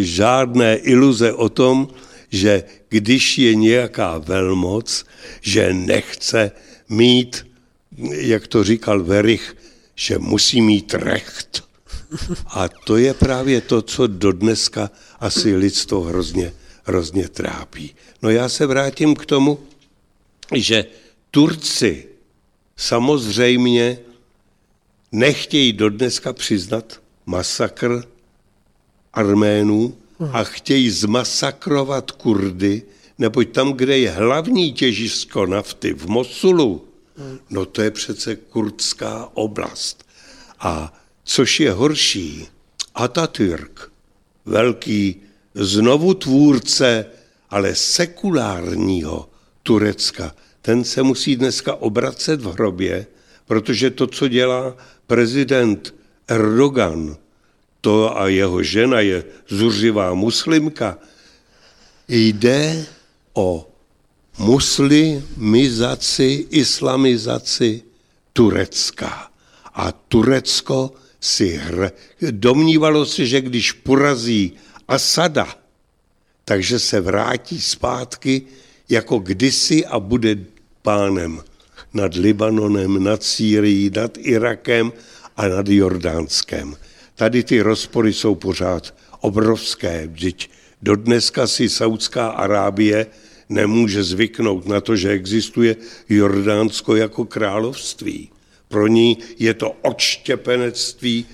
[0.00, 1.88] žádné iluze o tom,
[2.32, 5.04] že když je nějaká velmoc,
[5.40, 6.50] že nechce
[6.88, 7.46] mít,
[8.10, 9.56] jak to říkal Verich,
[9.94, 11.64] že musí mít recht.
[12.46, 14.90] A to je právě to, co dodneska
[15.20, 16.52] asi lidstvo hrozně,
[16.84, 17.94] hrozně trápí.
[18.22, 19.58] No já se vrátím k tomu,
[20.54, 20.84] že
[21.30, 22.08] Turci
[22.76, 23.98] samozřejmě
[25.12, 28.04] nechtějí dodneska přiznat masakr
[29.12, 30.01] Arménů
[30.32, 32.82] a chtějí zmasakrovat Kurdy,
[33.18, 36.84] neboť tam, kde je hlavní těžisko nafty v Mosulu,
[37.50, 40.04] no to je přece kurdská oblast.
[40.60, 40.92] A
[41.24, 42.46] což je horší,
[42.94, 43.92] Atatürk,
[44.44, 45.16] velký
[45.54, 47.06] znovu tvůrce,
[47.50, 49.28] ale sekulárního
[49.62, 53.06] Turecka, ten se musí dneska obracet v hrobě,
[53.46, 55.94] protože to, co dělá prezident
[56.28, 57.16] Erdogan,
[57.82, 60.98] to a jeho žena je zuřivá muslimka,
[62.08, 62.86] jde
[63.34, 63.68] o
[64.38, 65.26] muslimizaci,
[66.50, 67.82] islamizaci
[68.32, 69.28] Turecka.
[69.74, 71.90] A Turecko si hr...
[72.30, 74.52] domnívalo se, že když porazí
[74.88, 75.48] Asada,
[76.44, 78.42] takže se vrátí zpátky
[78.88, 80.38] jako kdysi a bude
[80.82, 81.42] pánem
[81.94, 84.92] nad Libanonem, nad Sýrií, nad Irakem
[85.36, 86.76] a nad Jordánskem.
[87.22, 90.06] Tady ty rozpory jsou pořád obrovské.
[90.06, 90.50] Vždyť
[90.82, 93.06] do dneska si Saudská Arábie
[93.48, 95.76] nemůže zvyknout na to, že existuje
[96.08, 98.30] Jordánsko jako království.
[98.68, 101.26] Pro ní je to odštěpenectví,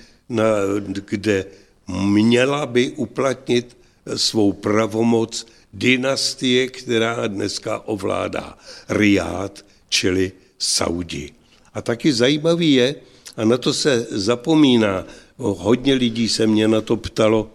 [1.09, 1.45] kde
[1.87, 3.77] měla by uplatnit
[4.15, 8.57] svou pravomoc dynastie, která dneska ovládá
[8.89, 11.33] Riad, čili Saudi.
[11.73, 12.95] A taky zajímavý je,
[13.37, 15.05] a na to se zapomíná,
[15.39, 17.51] hodně lidí se mě na to ptalo,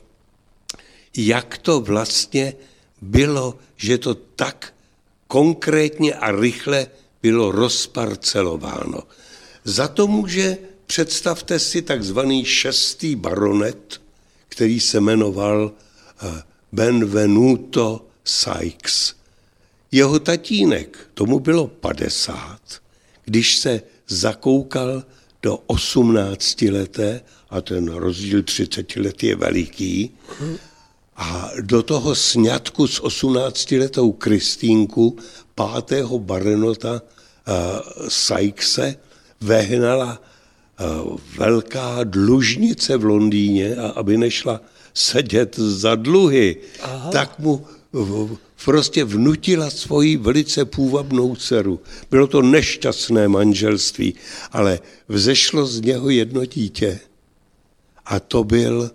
[1.16, 2.54] jak to vlastně
[3.02, 4.74] bylo, že to tak
[5.28, 6.86] konkrétně a rychle
[7.22, 9.02] bylo rozparcelováno.
[9.64, 14.00] Za to může, představte si, takzvaný šestý baronet,
[14.48, 16.42] který se jmenoval eh,
[16.72, 19.14] Benvenuto Sykes.
[19.92, 22.60] Jeho tatínek, tomu bylo 50,
[23.24, 25.04] když se zakoukal
[25.42, 27.20] do 18 leté,
[27.54, 30.10] a ten rozdíl 30 let je veliký,
[31.16, 35.16] a do toho sňatku s 18-letou Kristýnku
[35.54, 37.02] pátého baronota uh,
[38.10, 38.98] Sykese
[39.40, 44.60] vehnala uh, velká dlužnice v Londýně a aby nešla
[44.94, 47.10] sedět za dluhy, Aha.
[47.10, 47.66] tak mu
[48.64, 51.80] prostě vnutila svoji velice půvabnou dceru.
[52.10, 54.14] Bylo to nešťastné manželství,
[54.52, 57.00] ale vzešlo z něho jedno dítě
[58.04, 58.90] a to byl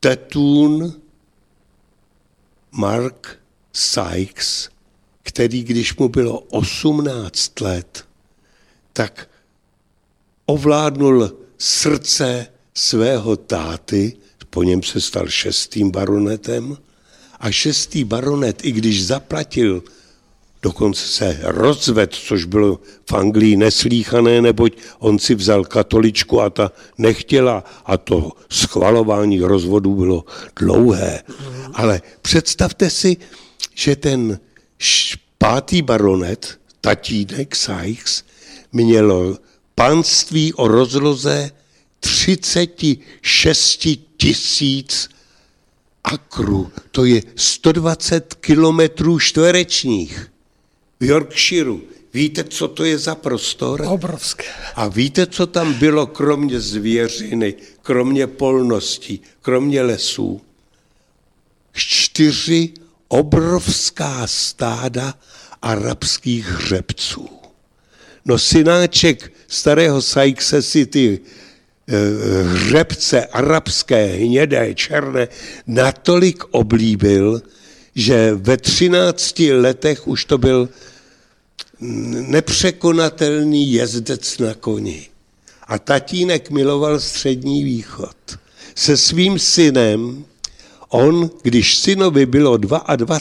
[0.00, 0.92] tetůn
[2.70, 3.38] Mark
[3.72, 4.68] Sykes,
[5.22, 8.04] který, když mu bylo 18 let,
[8.92, 9.28] tak
[10.46, 14.16] ovládnul srdce svého táty,
[14.50, 16.78] po něm se stal šestým baronetem,
[17.40, 19.82] a šestý baronet, i když zaplatil,
[20.64, 26.72] dokonce se rozved, což bylo v Anglii neslíchané, neboť on si vzal katoličku a ta
[26.98, 30.24] nechtěla a to schvalování rozvodu bylo
[30.56, 31.22] dlouhé.
[31.74, 33.16] Ale představte si,
[33.74, 34.40] že ten
[35.38, 38.24] pátý baronet, tatínek Sykes,
[38.72, 39.38] měl
[39.74, 41.50] panství o rozloze
[42.00, 45.08] 36 tisíc
[46.04, 46.70] akrů.
[46.90, 50.33] To je 120 kilometrů čtverečních
[51.04, 51.80] v Yorkshireu.
[52.14, 53.82] Víte, co to je za prostor?
[53.86, 54.44] Obrovské.
[54.74, 60.40] A víte, co tam bylo kromě zvěřiny, kromě polností, kromě lesů?
[61.72, 62.72] Čtyři
[63.08, 65.14] obrovská stáda
[65.62, 67.28] arabských hřebců.
[68.24, 71.20] No synáček starého Sykese si ty
[71.88, 75.28] Eh, hřebce arabské, hnědé, černé,
[75.66, 77.42] natolik oblíbil,
[77.94, 80.68] že ve 13 letech už to byl
[81.80, 85.08] nepřekonatelný jezdec na koni.
[85.66, 88.16] A tatínek miloval střední východ.
[88.74, 90.24] Se svým synem,
[90.88, 93.18] on, když synovi bylo 22,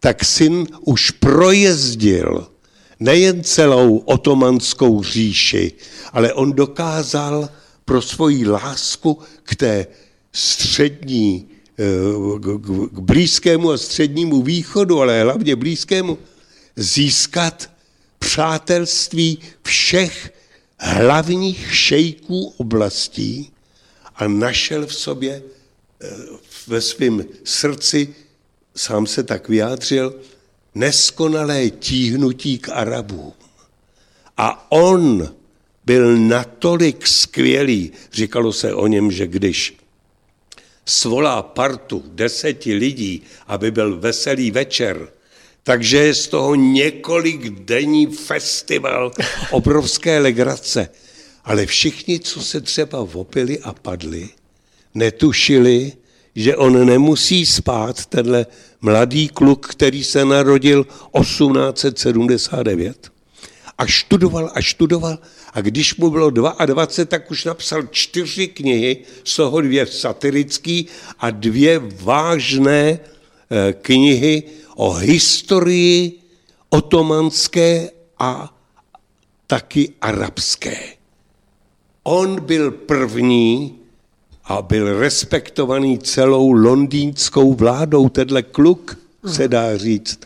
[0.00, 2.46] tak syn už projezdil
[3.00, 5.72] nejen celou otomanskou říši,
[6.12, 7.48] ale on dokázal
[7.84, 9.86] pro svoji lásku k té
[10.32, 11.84] střední, eh,
[12.90, 16.18] k blízkému a střednímu východu, ale hlavně blízkému,
[16.76, 17.70] získat
[18.18, 20.32] přátelství všech
[20.78, 23.52] hlavních šejků oblastí
[24.16, 25.42] a našel v sobě
[26.00, 26.08] eh,
[26.66, 28.14] ve svém srdci,
[28.76, 30.20] sám se tak vyjádřil,
[30.74, 33.32] neskonalé tíhnutí k Arabům.
[34.36, 35.34] A on
[35.84, 39.76] byl natolik skvělý, říkalo se o něm, že když
[40.86, 45.08] svolá partu deseti lidí, aby byl veselý večer,
[45.66, 49.10] takže je z toho několik denní festival,
[49.50, 50.88] obrovské legrace.
[51.44, 54.28] Ale všichni, co se třeba vopili a padli,
[54.94, 55.92] netušili,
[56.36, 58.46] že on nemusí spát, tenhle
[58.80, 60.86] mladý kluk, který se narodil
[61.20, 63.10] 1879
[63.78, 65.18] a študoval a študoval
[65.52, 70.82] a když mu bylo 22, tak už napsal čtyři knihy, z toho dvě satirické
[71.18, 74.42] a dvě vážné eh, knihy
[74.76, 76.20] o historii
[76.68, 78.54] otomanské a
[79.46, 80.76] taky arabské.
[82.02, 83.74] On byl první
[84.44, 90.18] a byl respektovaný celou londýnskou vládou, tenhle kluk, se dá říct,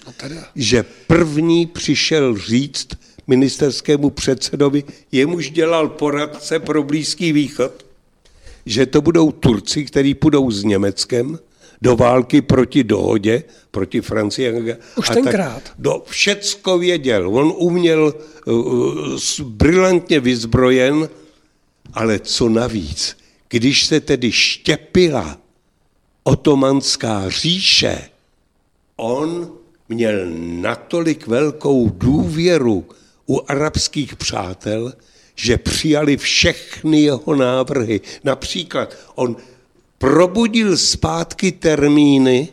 [0.54, 2.88] že první přišel říct
[3.26, 7.86] ministerskému předsedovi, jemuž dělal poradce pro Blízký východ,
[8.66, 11.38] že to budou Turci, kteří půjdou s Německem
[11.82, 14.76] do války proti dohodě, proti Francii.
[14.96, 15.62] Už a tenkrát.
[15.62, 17.28] Tak do všecko věděl.
[17.36, 18.14] On uměl
[18.46, 21.08] uh, brilantně vyzbrojen,
[21.92, 23.16] ale co navíc,
[23.48, 25.38] když se tedy štěpila
[26.22, 27.98] otomanská říše,
[28.96, 29.52] on
[29.88, 32.86] měl natolik velkou důvěru
[33.28, 34.92] u arabských přátel,
[35.34, 38.00] že přijali všechny jeho návrhy.
[38.24, 39.36] Například on
[40.00, 42.48] probudil zpátky termíny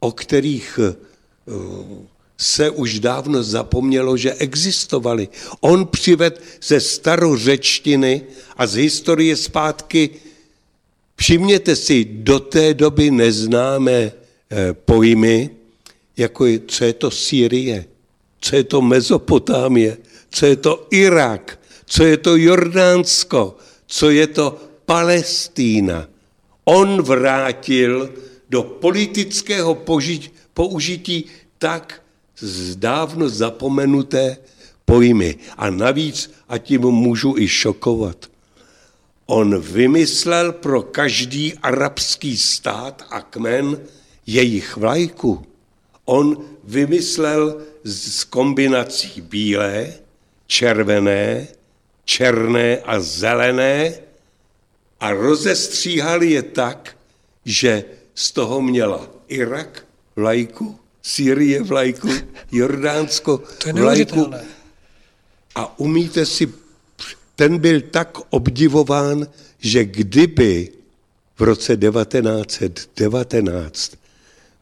[0.00, 0.94] o kterých eh,
[2.38, 5.28] se už dávno zapomnělo, že existovali.
[5.60, 8.22] On přived ze starořečtiny
[8.56, 10.10] a z historie zpátky,
[11.16, 14.12] všimněte si, do té doby neznámé
[14.50, 15.50] eh, pojmy,
[16.16, 17.84] jako je, co je to Sýrie,
[18.40, 19.96] co je to Mezopotámie,
[20.30, 26.17] co je to Irak, co je to Jordánsko, co je to Palestína.
[26.68, 28.12] On vrátil
[28.48, 29.72] do politického
[30.54, 31.24] použití
[31.58, 32.04] tak
[32.76, 34.36] dávno zapomenuté
[34.84, 35.40] pojmy.
[35.56, 38.28] A navíc, a tím můžu i šokovat,
[39.26, 43.80] on vymyslel pro každý arabský stát a kmen
[44.26, 45.46] jejich vlajku.
[46.04, 49.92] On vymyslel z kombinací bílé,
[50.46, 51.48] červené,
[52.04, 54.07] černé a zelené
[55.00, 56.96] a rozestříhali je tak,
[57.44, 57.84] že
[58.14, 62.08] z toho měla Irak vlajku, Sýrie vlajku,
[62.52, 64.30] Jordánsko vlajku.
[65.54, 66.52] A umíte si,
[67.36, 69.26] ten byl tak obdivován,
[69.58, 70.68] že kdyby
[71.36, 73.98] v roce 1919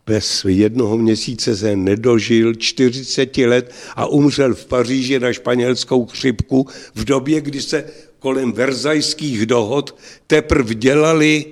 [0.07, 7.05] bez jednoho měsíce se nedožil 40 let a umřel v Paříži na španělskou chřipku v
[7.05, 7.85] době, kdy se
[8.27, 9.95] kolem verzajských dohod
[10.27, 11.45] teprve dělali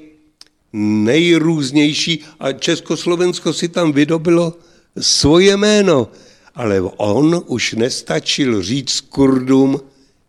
[1.07, 4.59] nejrůznější a Československo si tam vydobilo
[4.99, 6.11] svoje jméno,
[6.55, 9.81] ale on už nestačil říct Kurdům,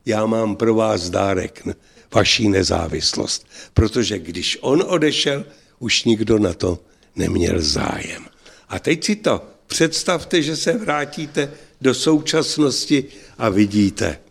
[0.05, 1.65] já mám pro vás dárek,
[2.13, 3.47] vaší nezávislost.
[3.73, 5.45] Protože když on odešel,
[5.79, 6.79] už nikdo na to
[7.15, 8.25] neměl zájem.
[8.69, 13.05] A teď si to představte, že se vrátíte do současnosti
[13.37, 14.24] a vidíte.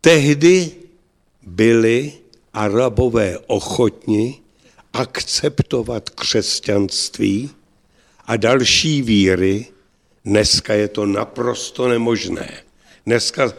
[0.00, 0.70] Tehdy
[1.42, 2.12] byli
[2.52, 4.40] arabové ochotni
[4.92, 7.50] akceptovat křesťanství
[8.26, 9.66] a další víry,
[10.24, 12.62] dneska je to naprosto nemožné.
[13.06, 13.52] Dneska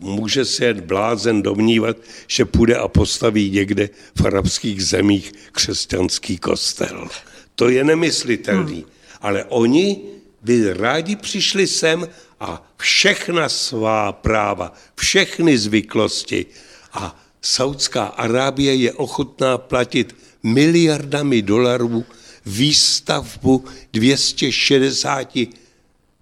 [0.00, 1.96] může se jen blázen domnívat,
[2.26, 7.08] že půjde a postaví někde v arabských zemích křesťanský kostel.
[7.54, 8.74] To je nemyslitelný.
[8.74, 8.90] Hmm.
[9.20, 10.02] Ale oni
[10.42, 12.08] by rádi přišli sem
[12.44, 16.46] a všechna svá práva, všechny zvyklosti
[16.92, 22.04] a Saudská Arábie je ochotná platit miliardami dolarů
[22.46, 25.38] výstavbu 260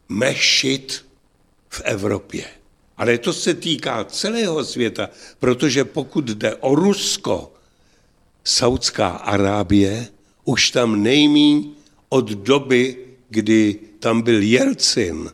[0.08, 1.04] mešit
[1.68, 2.44] v Evropě.
[2.96, 7.52] Ale to se týká celého světa, protože pokud jde o Rusko,
[8.44, 10.06] Saudská Arábie
[10.44, 11.74] už tam nejmíň
[12.08, 12.96] od doby,
[13.28, 15.30] kdy tam byl Jelcin,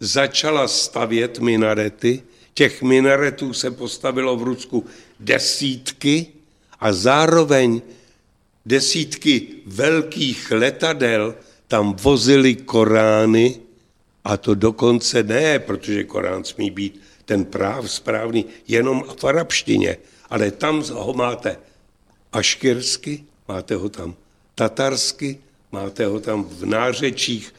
[0.00, 2.22] začala stavět minarety.
[2.54, 4.86] Těch minaretů se postavilo v Rusku
[5.20, 6.26] desítky
[6.80, 7.82] a zároveň
[8.66, 11.34] desítky velkých letadel
[11.68, 13.60] tam vozili Korány
[14.24, 19.96] a to dokonce ne, protože Korán smí být ten práv správný jenom v arabštině,
[20.30, 21.56] ale tam ho máte
[22.32, 24.14] aškirsky, máte ho tam
[24.54, 25.38] tatarsky,
[25.72, 27.54] máte ho tam v nářečích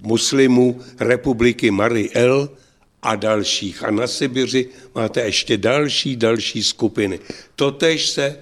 [0.00, 2.50] muslimů republiky Mari El
[3.02, 3.84] a dalších.
[3.84, 7.20] A na Sibiři máte ještě další, další skupiny.
[7.56, 8.38] Totež se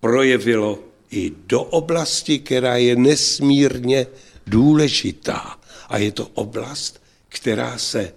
[0.00, 0.78] projevilo
[1.10, 4.06] i do oblasti, která je nesmírně
[4.46, 5.58] důležitá.
[5.88, 8.12] A je to oblast, která se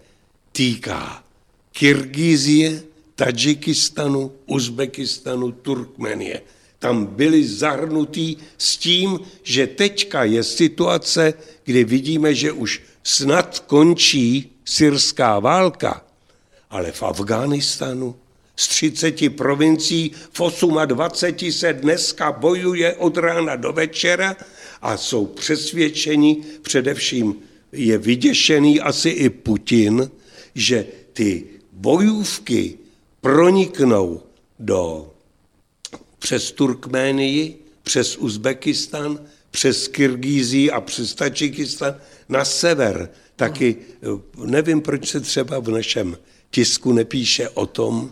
[0.52, 1.24] týká
[1.72, 2.84] Kyrgyzie,
[3.16, 6.42] Tadžikistanu, Uzbekistanu, Turkmenie.
[6.80, 11.34] Tam byli zahrnutí s tím, že teďka je situace,
[11.64, 16.06] kdy vidíme, že už snad končí syrská válka,
[16.70, 18.16] ale v Afghánistánu
[18.56, 20.42] z 30 provincií v
[20.86, 24.36] 28 se dneska bojuje od rána do večera
[24.82, 27.36] a jsou přesvědčeni, především
[27.72, 30.12] je vyděšený asi i Putin,
[30.56, 32.78] že ty bojůvky
[33.22, 34.22] proniknou
[34.60, 35.12] do,
[36.20, 39.20] přes Turkménii, přes Uzbekistan,
[39.52, 41.96] přes Kyrgyzii a přes Tačikistan
[42.30, 43.10] na sever.
[43.36, 43.76] Taky
[44.38, 46.18] nevím, proč se třeba v našem
[46.52, 48.12] tisku nepíše o tom,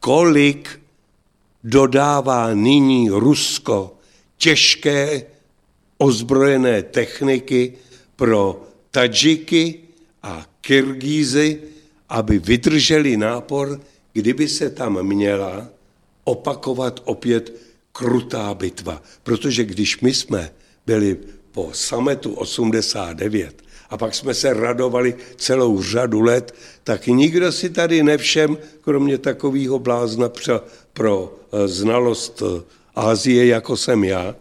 [0.00, 0.80] kolik
[1.64, 3.96] dodává nyní Rusko
[4.36, 5.22] těžké
[5.98, 7.72] ozbrojené techniky
[8.16, 9.80] pro Tadžiky
[10.22, 11.60] a Kyrgízy,
[12.08, 13.80] aby vydrželi nápor,
[14.12, 15.68] kdyby se tam měla
[16.24, 17.52] opakovat opět
[17.92, 19.02] krutá bitva.
[19.22, 20.50] Protože když my jsme
[20.86, 21.16] byli
[21.52, 26.54] po sametu 89 a pak jsme se radovali celou řadu let,
[26.84, 32.42] tak nikdo si tady nevšem, kromě takového blázna pro, pro eh, znalost
[32.94, 34.34] Ázie, jako jsem já,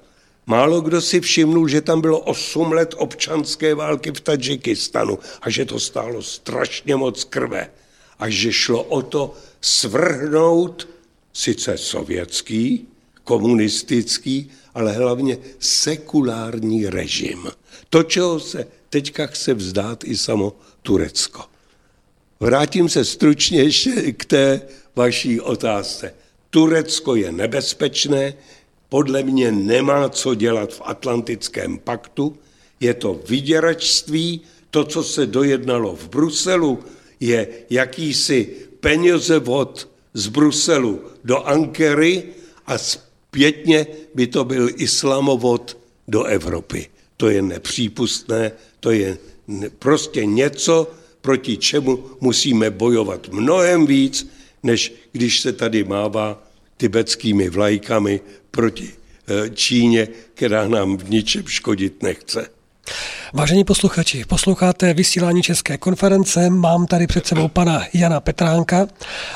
[0.50, 5.66] Málo kdo si všimnul, že tam bylo 8 let občanské války v Tadžikistanu a že
[5.66, 7.70] to stálo strašně moc krve
[8.20, 10.88] a že šlo o to svrhnout
[11.40, 12.88] sice sovětský,
[13.24, 17.48] komunistický, ale hlavně sekulární režim.
[17.90, 21.44] To, čeho se teďka chce vzdát i samo Turecko.
[22.40, 24.62] Vrátím se stručně ještě k té
[24.96, 26.14] vaší otázce.
[26.50, 28.34] Turecko je nebezpečné,
[28.90, 32.38] podle mě nemá co dělat v Atlantickém paktu,
[32.80, 36.80] je to vyděračství, to, co se dojednalo v Bruselu,
[37.20, 42.24] je jakýsi penězevod z Bruselu do Ankery
[42.68, 46.88] a zpětně by to byl islamovod do Evropy.
[47.18, 49.18] To je nepřípustné, to je
[49.80, 50.92] prostě něco,
[51.22, 54.30] proti čemu musíme bojovat mnohem víc,
[54.64, 56.44] než když se tady mává
[56.78, 62.59] tibetskými vlajkami proti eh, Číně, která nám v ničem škodit nechce.
[63.34, 68.88] Vážení posluchači, posloucháte vysílání České konference, mám tady před sebou pana Jana Petránka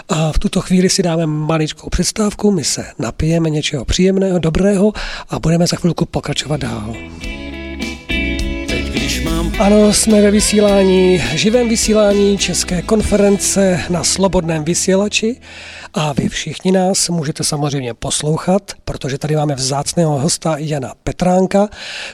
[0.10, 4.94] a v tuto chvíli si dáme maličkou přestávku, my se napijeme něčeho příjemného, dobrého
[5.30, 6.96] a budeme za chvilku pokračovat dál.
[9.60, 15.36] Ano, jsme ve vysílání, živém vysílání České konference na Slobodném vysílači
[15.94, 21.68] a vy všichni nás můžete samozřejmě poslouchat, protože tady máme vzácného hosta Jana Petránka.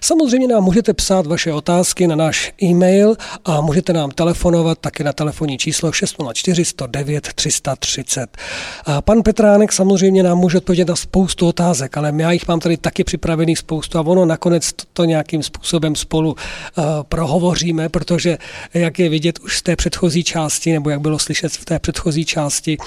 [0.04, 3.16] Samozřejmě nám můžete psát vaše otázky na náš e-mail
[3.46, 8.38] a můžete nám telefonovat taky na telefonní číslo 604 109 330.
[8.86, 12.78] A pan Petránek samozřejmě nám může odpovědět na spoustu otázek, ale já jich mám tady
[12.78, 18.38] taky připravených spoustu a ono nakonec to, to nějakým způsobem spolu uh, prohovoříme, protože
[18.74, 22.26] jak je vidět už z té předchozí části, nebo jak bylo slyšet v té předchozí
[22.26, 22.78] části,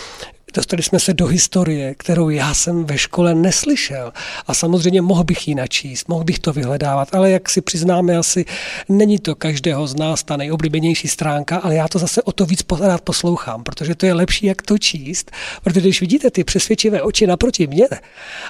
[0.55, 4.13] Dostali jsme se do historie, kterou já jsem ve škole neslyšel.
[4.47, 8.45] A samozřejmě mohl bych ji načíst, mohl bych to vyhledávat, ale jak si přiznáme, asi
[8.89, 12.65] není to každého z nás ta nejoblíbenější stránka, ale já to zase o to víc
[12.81, 15.31] rád poslouchám, protože to je lepší, jak to číst,
[15.63, 17.89] protože když vidíte ty přesvědčivé oči naproti mě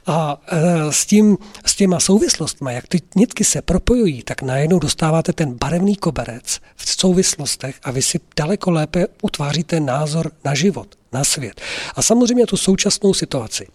[0.06, 5.32] a e, s, tím, s těma souvislostmi, jak ty nitky se propojují, tak najednou dostáváte
[5.32, 11.24] ten barevný koberec v souvislostech a vy si daleko lépe utváříte názor na život na
[11.24, 11.60] svět.
[11.94, 13.66] A samozřejmě tu současnou situaci.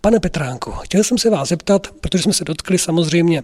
[0.00, 3.42] Pane Petránku, chtěl jsem se vás zeptat, protože jsme se dotkli samozřejmě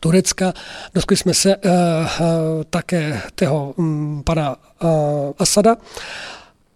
[0.00, 0.52] Turecka.
[0.94, 2.26] Dotkli jsme se uh, uh,
[2.70, 4.90] také toho um, pana uh,
[5.38, 5.76] Asada,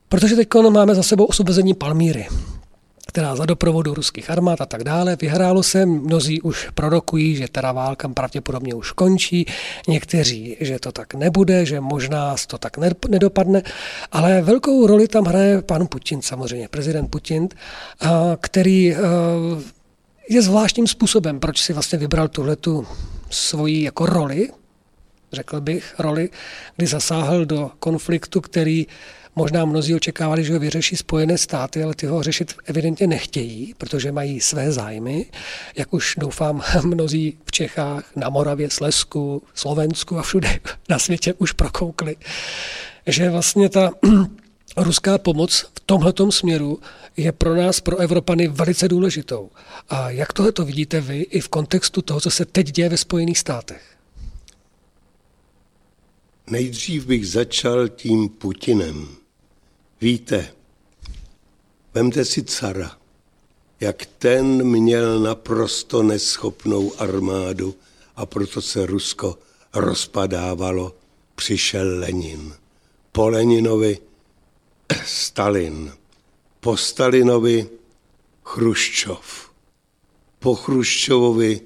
[0.08, 2.28] protože teď máme za sebou osvobození Palmíry
[3.06, 5.16] která za doprovodu ruských armád a tak dále.
[5.20, 9.46] Vyhrálo se, mnozí už prorokují, že teda válka pravděpodobně už končí,
[9.88, 12.78] někteří, že to tak nebude, že možná to tak
[13.08, 13.62] nedopadne,
[14.12, 17.48] ale velkou roli tam hraje pan Putin samozřejmě, prezident Putin,
[18.40, 18.96] který
[20.28, 22.86] je zvláštním způsobem, proč si vlastně vybral tuhletu
[23.30, 24.48] svoji jako roli,
[25.32, 26.30] řekl bych, roli,
[26.76, 28.86] kdy zasáhl do konfliktu, který
[29.36, 34.12] Možná mnozí očekávali, že ho vyřeší Spojené státy, ale ty ho řešit evidentně nechtějí, protože
[34.12, 35.26] mají své zájmy,
[35.76, 40.58] jak už doufám mnozí v Čechách, na Moravě, Slesku, Slovensku a všude
[40.88, 42.16] na světě už prokoukli,
[43.06, 43.90] že vlastně ta
[44.76, 46.78] ruská pomoc v tomhletom směru
[47.16, 49.50] je pro nás, pro Evropany, velice důležitou.
[49.88, 52.96] A jak tohle to vidíte vy i v kontextu toho, co se teď děje ve
[52.96, 53.82] Spojených státech?
[56.50, 59.21] Nejdřív bych začal tím Putinem.
[60.02, 60.54] Víte,
[61.94, 62.98] vemte si cara,
[63.80, 67.74] jak ten měl naprosto neschopnou armádu
[68.16, 69.38] a proto se Rusko
[69.74, 70.94] rozpadávalo,
[71.34, 72.54] přišel Lenin.
[73.12, 73.98] Po Leninovi
[75.06, 75.92] Stalin,
[76.60, 77.68] po Stalinovi
[78.44, 79.50] Chruščov,
[80.38, 81.60] po Chruščovovi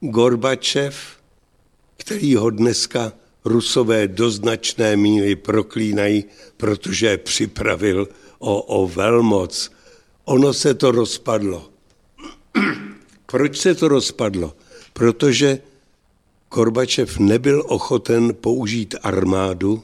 [0.00, 0.96] Gorbačev,
[1.96, 3.12] který ho dneska
[3.48, 6.24] Rusové do značné míry proklínají,
[6.56, 9.70] protože připravil o, o velmoc.
[10.24, 11.70] Ono se to rozpadlo.
[13.26, 14.54] Proč se to rozpadlo?
[14.92, 15.60] Protože
[16.48, 19.82] Korbačev nebyl ochoten použít armádu,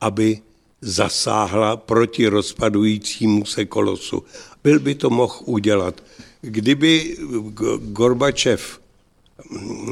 [0.00, 0.40] aby
[0.80, 4.24] zasáhla proti rozpadujícímu se kolosu.
[4.64, 6.02] Byl by to mohl udělat.
[6.40, 7.16] Kdyby
[7.78, 8.80] Gorbačev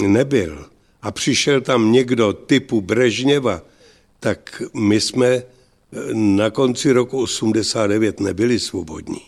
[0.07, 0.67] nebyl,
[1.05, 3.63] a přišel tam někdo typu Brežněva,
[4.21, 5.45] tak my jsme eh,
[6.13, 9.23] na konci roku 89 nebyli svobodní.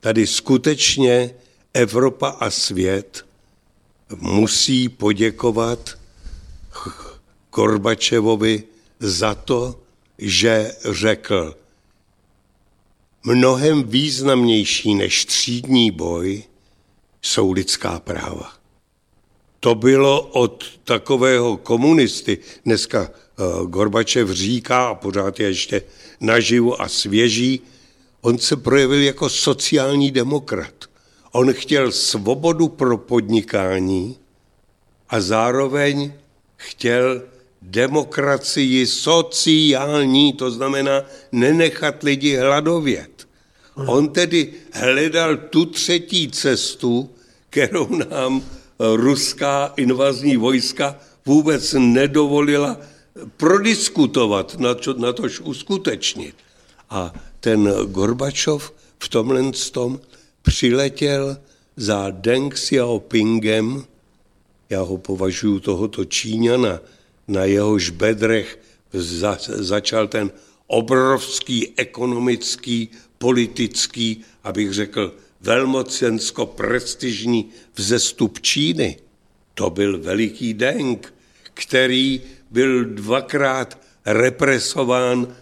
[0.00, 1.34] Tady skutečně
[1.74, 3.26] Evropa a svět
[4.16, 5.98] musí poděkovat
[7.54, 8.62] Gorbačevovi
[9.00, 9.80] za to,
[10.18, 11.56] že řekl,
[13.24, 16.42] mnohem významnější než třídní boj
[17.22, 18.53] jsou lidská práva.
[19.64, 22.38] To bylo od takového komunisty.
[22.64, 25.82] Dneska uh, Gorbačev říká, a pořád je ještě
[26.20, 27.60] naživu a svěží,
[28.20, 30.74] on se projevil jako sociální demokrat.
[31.32, 34.16] On chtěl svobodu pro podnikání
[35.08, 36.12] a zároveň
[36.56, 37.22] chtěl
[37.62, 41.02] demokracii sociální, to znamená
[41.32, 43.28] nenechat lidi hladovět.
[43.86, 47.10] On tedy hledal tu třetí cestu,
[47.50, 48.44] kterou nám
[48.78, 52.80] ruská invazní vojska vůbec nedovolila
[53.36, 56.34] prodiskutovat, na, to, na tož uskutečnit.
[56.90, 60.00] A ten Gorbačov v tomhle tom
[60.42, 61.36] přiletěl
[61.76, 63.84] za Deng Xiaopingem,
[64.70, 66.80] já ho považuji tohoto Číňana,
[67.28, 68.58] na jehož bedrech
[68.92, 70.30] za, začal ten
[70.66, 75.14] obrovský ekonomický, politický, abych řekl,
[75.44, 78.98] velmocensko-prestižní vzestup Číny.
[79.54, 81.14] To byl veliký Deng,
[81.54, 85.32] který byl dvakrát represován eh,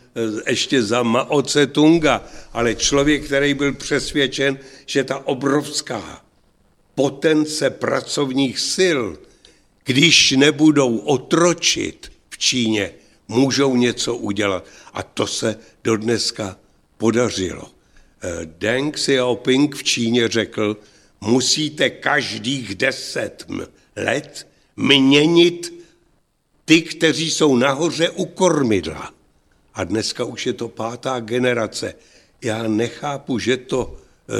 [0.50, 2.20] ještě za Mao Tse-tunga,
[2.52, 6.24] ale člověk, který byl přesvědčen, že ta obrovská
[6.94, 9.00] potence pracovních sil,
[9.84, 12.90] když nebudou otročit v Číně,
[13.28, 14.66] můžou něco udělat.
[14.92, 16.56] A to se do dneska
[16.98, 17.81] podařilo.
[18.22, 20.76] Eh, Deng Xiaoping v Číně řekl,
[21.20, 23.46] musíte každých deset
[23.96, 25.74] let měnit
[26.64, 29.10] ty, kteří jsou nahoře u kormidla.
[29.74, 31.94] A dneska už je to pátá generace.
[32.42, 34.32] Já nechápu, že to eh,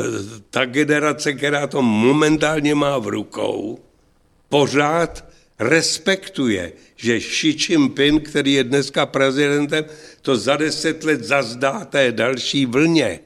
[0.50, 3.78] ta generace, která to momentálně má v rukou,
[4.48, 5.24] pořád
[5.58, 9.84] respektuje, že Xi Jinping, který je dneska prezidentem,
[10.22, 13.20] to za deset let zazdá té další vlně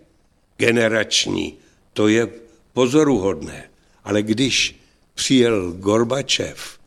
[0.57, 1.59] generační.
[1.93, 2.29] To je
[2.73, 3.71] pozoruhodné.
[4.05, 4.77] Ale když
[5.15, 6.79] přijel Gorbačev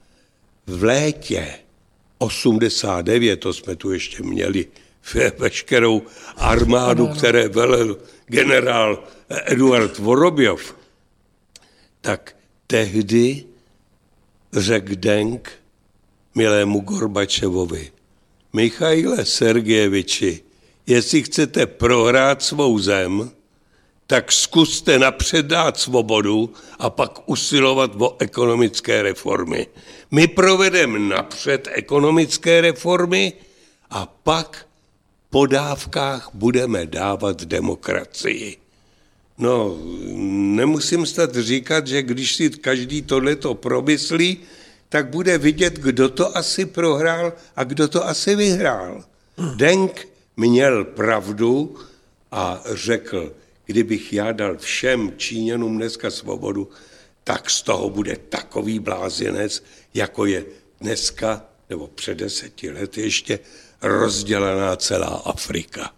[0.68, 1.54] v létě
[2.18, 4.66] 89, to jsme tu ještě měli
[5.38, 6.02] veškerou
[6.38, 7.98] armádu, které velel
[8.28, 10.76] generál Eduard Vorobjov,
[12.02, 12.36] tak
[12.68, 13.44] tehdy
[14.54, 15.52] řekl Denk
[16.36, 17.92] milému Gorbačevovi,
[18.54, 20.44] Michaile Sergejeviči,
[20.88, 23.32] jestli chcete prohrát svou zem,
[24.10, 29.68] tak zkuste napřed dát svobodu a pak usilovat o ekonomické reformy.
[30.12, 33.34] My provedeme napřed ekonomické reformy
[33.90, 34.66] a pak
[35.30, 38.58] po dávkách budeme dávat demokracii.
[39.38, 39.78] No,
[40.58, 44.38] nemusím snad říkat, že když si každý tohleto promyslí,
[44.90, 49.04] tak bude vidět, kdo to asi prohrál a kdo to asi vyhrál.
[49.56, 50.08] Denk
[50.38, 51.78] měl pravdu
[52.32, 53.34] a řekl,
[53.70, 56.70] kdybych já dal všem Číňanům dneska svobodu,
[57.24, 59.64] tak z toho bude takový blázinec,
[59.94, 60.46] jako je
[60.82, 63.40] dneska, nebo před deseti let ještě,
[63.82, 65.94] rozdělená celá Afrika.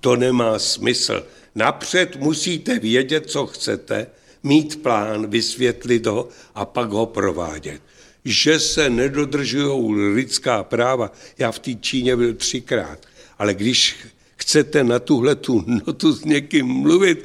[0.00, 1.26] To nemá smysl.
[1.54, 4.06] Napřed musíte vědět, co chcete,
[4.42, 7.82] mít plán, vysvětlit ho a pak ho provádět.
[8.24, 13.06] Že se nedodržují lidská práva, já v té Číně byl třikrát,
[13.38, 13.96] ale když
[14.40, 17.24] chcete na tuhle tu notu s někým mluvit,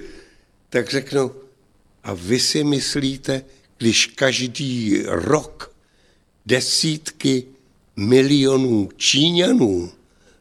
[0.70, 1.32] tak řeknou,
[2.04, 3.46] a vy si myslíte,
[3.78, 5.72] když každý rok
[6.46, 7.44] desítky
[7.96, 9.92] milionů Číňanů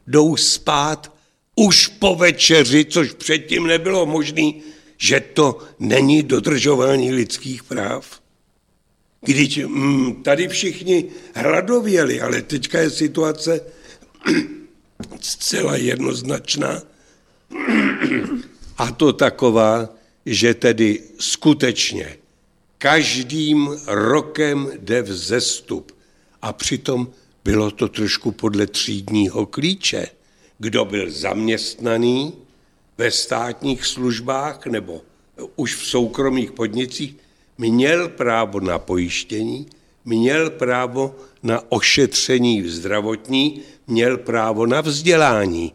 [0.07, 1.15] jdou spát
[1.55, 4.51] už po večeři, což předtím nebylo možné,
[4.97, 8.21] že to není dodržování lidských práv.
[9.21, 11.05] Když mm, tady všichni
[11.35, 13.61] hladověli, ale teďka je situace
[15.21, 16.81] zcela jednoznačná.
[18.77, 19.89] A to taková,
[20.25, 22.17] že tedy skutečně
[22.77, 25.91] každým rokem jde vzestup.
[26.41, 27.07] A přitom
[27.43, 30.07] bylo to trošku podle třídního klíče.
[30.57, 32.33] Kdo byl zaměstnaný
[32.97, 35.01] ve státních službách nebo
[35.55, 37.15] už v soukromých podnicích,
[37.57, 39.67] měl právo na pojištění,
[40.05, 45.73] měl právo na ošetření zdravotní, měl právo na vzdělání.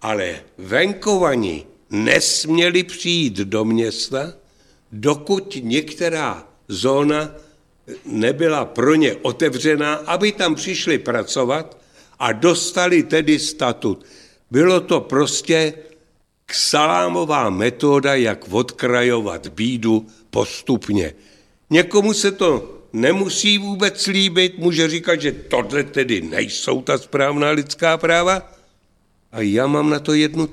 [0.00, 4.32] Ale venkovani nesměli přijít do města,
[4.92, 7.30] dokud některá zóna
[8.04, 11.78] nebyla pro ně otevřená, aby tam přišli pracovat
[12.18, 14.04] a dostali tedy statut.
[14.50, 15.74] Bylo to prostě
[16.52, 21.14] salámová metoda, jak odkrajovat bídu postupně.
[21.70, 27.96] Někomu se to nemusí vůbec líbit, může říkat, že tohle tedy nejsou ta správná lidská
[27.96, 28.52] práva.
[29.32, 30.48] A já mám na to jednu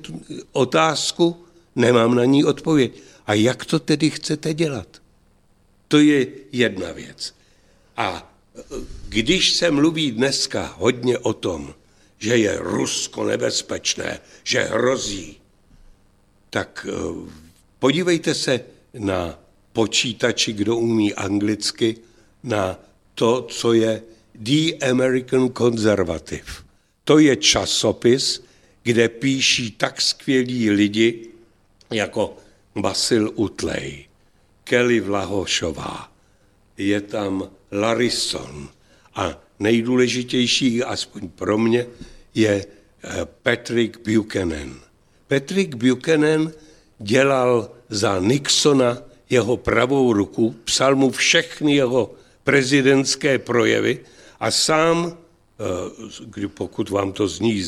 [0.52, 3.02] otázku, nemám na ní odpověď.
[3.28, 5.02] A jak to tedy chcete dělat?
[5.88, 7.36] To je jedna věc.
[7.98, 8.34] A
[9.10, 11.74] když se mluví dneska hodně o tom,
[12.18, 15.38] že je Rusko nebezpečné, že hrozí,
[16.50, 17.30] tak eh,
[17.80, 18.60] podívejte se
[18.94, 19.40] na
[19.74, 21.98] počítači, kdo umí anglicky,
[22.46, 22.80] na
[23.16, 24.02] to, co je
[24.36, 26.64] The American Conservative.
[27.04, 28.44] To je časopis,
[28.84, 31.28] kde píší tak skvělí lidi
[31.92, 32.38] jako
[32.76, 34.06] Basil Utley,
[34.64, 36.12] Kelly Vlahošová,
[36.78, 38.70] je tam Larison
[39.16, 41.88] a nejdůležitější, aspoň pro mě,
[42.34, 44.80] je eh, Patrick Buchanan.
[45.28, 46.52] Patrick Buchanan
[47.00, 48.98] dělal za Nixona
[49.30, 52.14] jeho pravou ruku, psal mu všechny jeho
[52.46, 54.00] prezidentské projevy
[54.40, 55.18] a sám,
[56.40, 57.64] eh, pokud vám to zní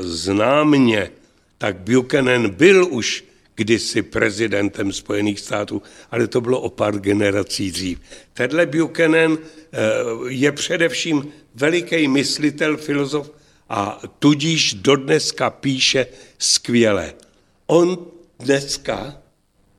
[0.00, 1.10] známě,
[1.58, 8.00] tak Buchanan byl už kdysi prezidentem Spojených států, ale to bylo o pár generací dřív.
[8.32, 9.78] Tenhle Buchanan eh,
[10.28, 13.30] je především veliký myslitel, filozof
[13.68, 16.06] a tudíž dodneska píše
[16.38, 17.14] skvěle.
[17.66, 18.06] On
[18.38, 19.16] dneska,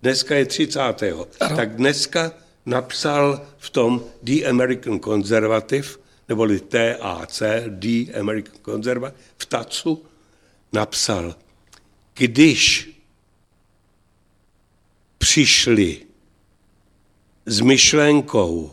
[0.01, 0.79] dneska je 30.
[0.79, 1.27] Ano.
[1.55, 2.31] tak dneska
[2.65, 5.87] napsal v tom The American Conservative,
[6.29, 10.05] neboli TAC, The American Conservative, v TACu
[10.73, 11.35] napsal,
[12.13, 12.89] když
[15.17, 16.05] přišli
[17.45, 18.71] s myšlenkou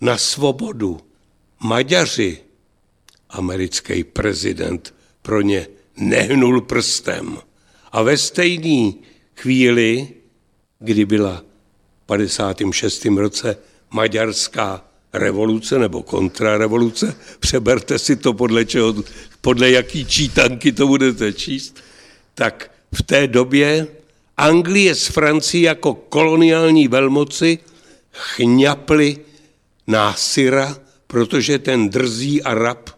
[0.00, 1.00] na svobodu
[1.60, 2.38] Maďaři,
[3.30, 7.38] americký prezident pro ně nehnul prstem.
[7.92, 8.92] A ve stejné
[9.36, 10.08] chvíli,
[10.78, 11.44] kdy byla
[12.10, 13.04] 56.
[13.04, 13.56] roce
[13.90, 18.94] maďarská revoluce nebo kontrarevoluce, přeberte si to podle čeho,
[19.40, 21.76] podle jaký čítanky to budete číst,
[22.34, 23.86] tak v té době
[24.36, 27.58] Anglie s Francií jako koloniální velmoci
[28.12, 29.18] chňapli
[29.86, 32.90] Násira, protože ten drzý Arab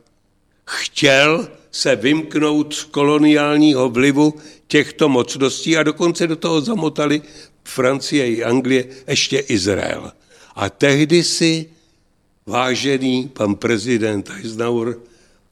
[0.66, 4.34] chtěl se vymknout z koloniálního vlivu
[4.66, 7.22] těchto mocností a dokonce do toho zamotali
[7.64, 10.12] Francie i Anglie ještě Izrael.
[10.54, 11.70] A tehdy si
[12.46, 14.96] vážený pan prezident Eisenhower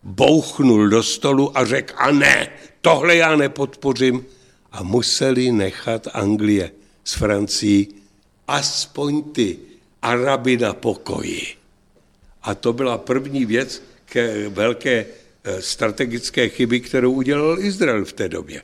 [0.02, 2.48] bouchnul do stolu a řekl, a ne,
[2.80, 4.26] tohle já nepodpořím,
[4.72, 6.70] a museli nechat Anglie
[7.04, 7.88] s Francií
[8.48, 9.58] aspoň ty
[10.02, 11.46] Araby na pokoji.
[12.42, 15.06] A to byla první věc ke velké
[15.44, 18.62] eh, strategické chyby, kterou udělal Izrael v té době.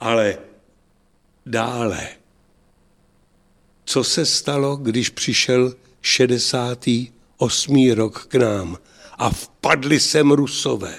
[0.00, 0.38] Ale
[1.46, 2.08] dále,
[3.84, 7.90] co se stalo, když přišel 68.
[7.90, 8.78] rok k nám
[9.18, 10.98] a vpadli sem Rusové,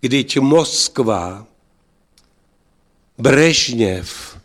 [0.00, 1.46] kdyť Moskva
[3.18, 4.38] Brežněv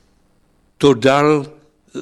[0.78, 1.52] to dal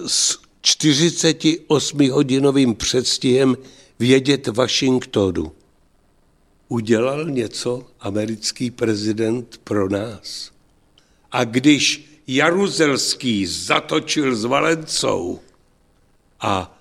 [0.07, 3.57] s 48-hodinovým předstihem
[3.99, 5.51] vědět Washingtonu.
[6.67, 10.51] Udělal něco americký prezident pro nás.
[11.31, 15.39] A když Jaruzelský zatočil s Valencou
[16.41, 16.75] a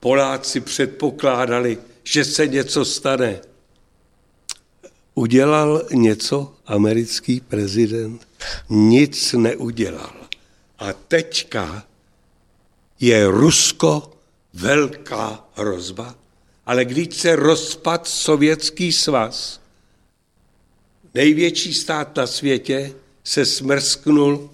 [0.00, 3.40] Poláci předpokládali, že se něco stane,
[5.14, 8.28] Udělal něco americký prezident?
[8.68, 10.12] Nic neudělal.
[10.78, 11.84] A teďka
[13.00, 14.12] je Rusko
[14.54, 16.14] velká hrozba,
[16.66, 19.60] ale když se rozpad Sovětský svaz,
[21.14, 22.92] největší stát na světě,
[23.24, 24.50] se smrsknul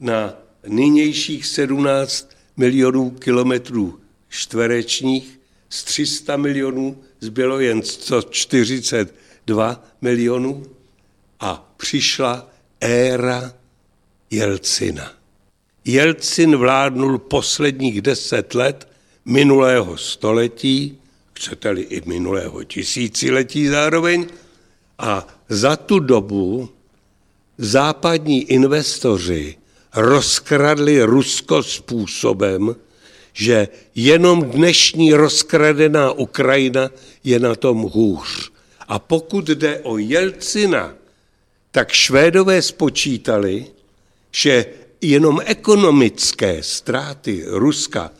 [0.00, 0.34] na
[0.66, 5.40] nynějších 17 milionů kilometrů čtverečních,
[5.70, 9.14] z 300 milionů zbylo jen 140
[9.46, 10.66] 2 milionů
[11.40, 12.50] a přišla
[12.80, 13.54] éra
[14.30, 15.12] Jelcina.
[15.84, 18.88] Jelcin vládnul posledních deset let
[19.24, 20.98] minulého století,
[21.32, 24.26] chcete-li i minulého tisíciletí zároveň,
[24.98, 26.68] a za tu dobu
[27.58, 29.56] západní investoři
[29.96, 32.76] rozkradli Rusko způsobem,
[33.32, 36.90] že jenom dnešní rozkradená Ukrajina
[37.24, 38.52] je na tom hůř.
[38.88, 40.94] A pokud jde o Jelcina,
[41.70, 43.66] tak Švédové spočítali,
[44.30, 44.66] že
[45.00, 48.10] jenom ekonomické ztráty Ruska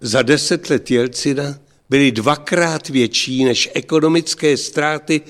[0.00, 1.58] za deset let Jelcina
[1.90, 5.20] byly dvakrát větší než ekonomické ztráty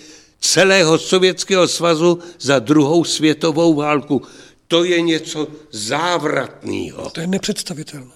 [0.40, 4.22] celého Sovětského svazu za druhou světovou válku.
[4.70, 7.10] To je něco závratného.
[7.10, 8.14] To je nepředstavitelné.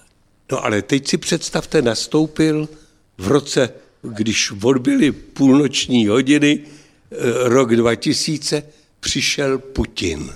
[0.51, 2.69] No ale teď si představte, nastoupil
[3.17, 3.69] v roce
[4.13, 7.15] když odbyly půlnoční hodiny, eh,
[7.49, 8.63] rok 2000,
[8.99, 10.33] přišel Putin.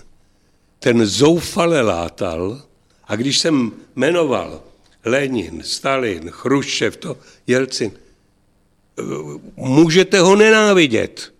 [0.79, 2.61] Ten zoufale látal
[3.07, 4.63] a když jsem jmenoval
[5.05, 7.17] Lenin, Stalin, Chruščev, to
[7.47, 7.91] Jelcin.
[9.55, 11.33] Můžete ho nenávidět,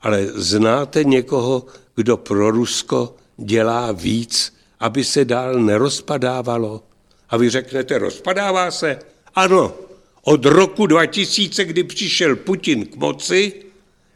[0.00, 6.82] ale znáte někoho, kdo pro Rusko dělá víc, aby se dál nerozpadávalo?
[7.30, 8.98] A vy řeknete, rozpadává se?
[9.34, 9.74] Ano,
[10.22, 13.52] od roku 2000, kdy přišel Putin k moci,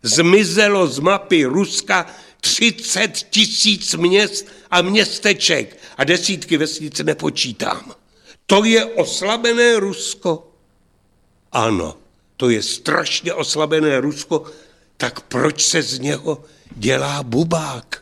[0.03, 2.07] zmizelo z mapy Ruska
[2.41, 7.95] 30 tisíc měst a městeček a desítky vesnic nepočítám.
[8.47, 10.51] To je oslabené Rusko?
[11.53, 11.97] Ano,
[12.37, 14.45] to je strašně oslabené Rusko,
[14.97, 16.45] tak proč se z něho
[16.77, 18.00] dělá bubák?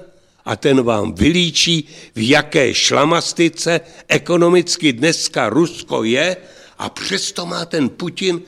[0.46, 6.38] a ten vám vylíčí, v jaké šlamastice ekonomicky dneska Rusko je
[6.78, 8.42] a přesto má ten Putin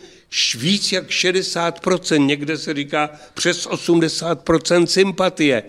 [0.55, 5.63] víc jak 60%, někde se říká přes 80% sympatie,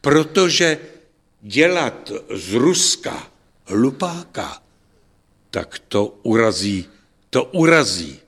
[0.00, 0.78] protože
[1.42, 3.30] dělat z Ruska
[3.64, 4.62] hlupáka,
[5.50, 6.88] tak to urazí,
[7.30, 8.18] to urazí.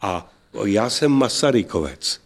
[0.00, 0.29] A
[0.64, 2.20] já jsem Masarykovec.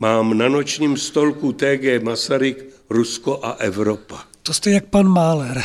[0.00, 4.24] Mám na nočním stolku TG Masaryk, Rusko a Evropa.
[4.42, 5.62] To jste jak pan Máler.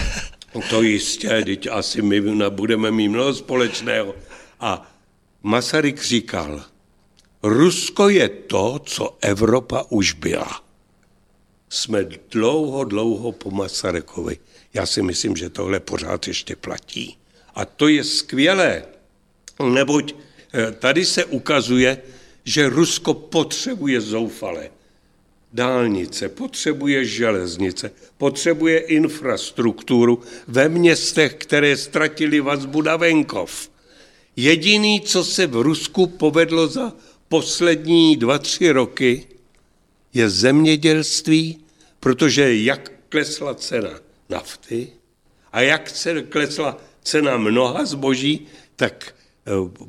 [0.56, 4.16] No to jistě, teď asi my budeme mít mnoho společného.
[4.60, 4.92] A
[5.44, 6.64] Masaryk říkal,
[7.44, 10.62] Rusko je to, co Evropa už byla.
[11.70, 14.38] Jsme dlouho, dlouho po Masarykovi.
[14.74, 17.18] Já si myslím, že tohle pořád ještě platí.
[17.56, 18.84] A to je skvělé,
[19.74, 20.16] neboť
[20.80, 22.02] tady se ukazuje,
[22.44, 24.70] že Rusko potřebuje zoufale
[25.54, 33.70] dálnice, potřebuje železnice, potřebuje infrastrukturu ve městech, které ztratili vazbu na venkov.
[34.36, 36.94] Jediný, co se v Rusku povedlo za
[37.30, 39.28] poslední dva, tři roky,
[40.14, 41.58] je zemědělství,
[42.00, 44.88] protože jak klesla cena nafty
[45.54, 49.17] a jak se klesla cena mnoha zboží, tak eh,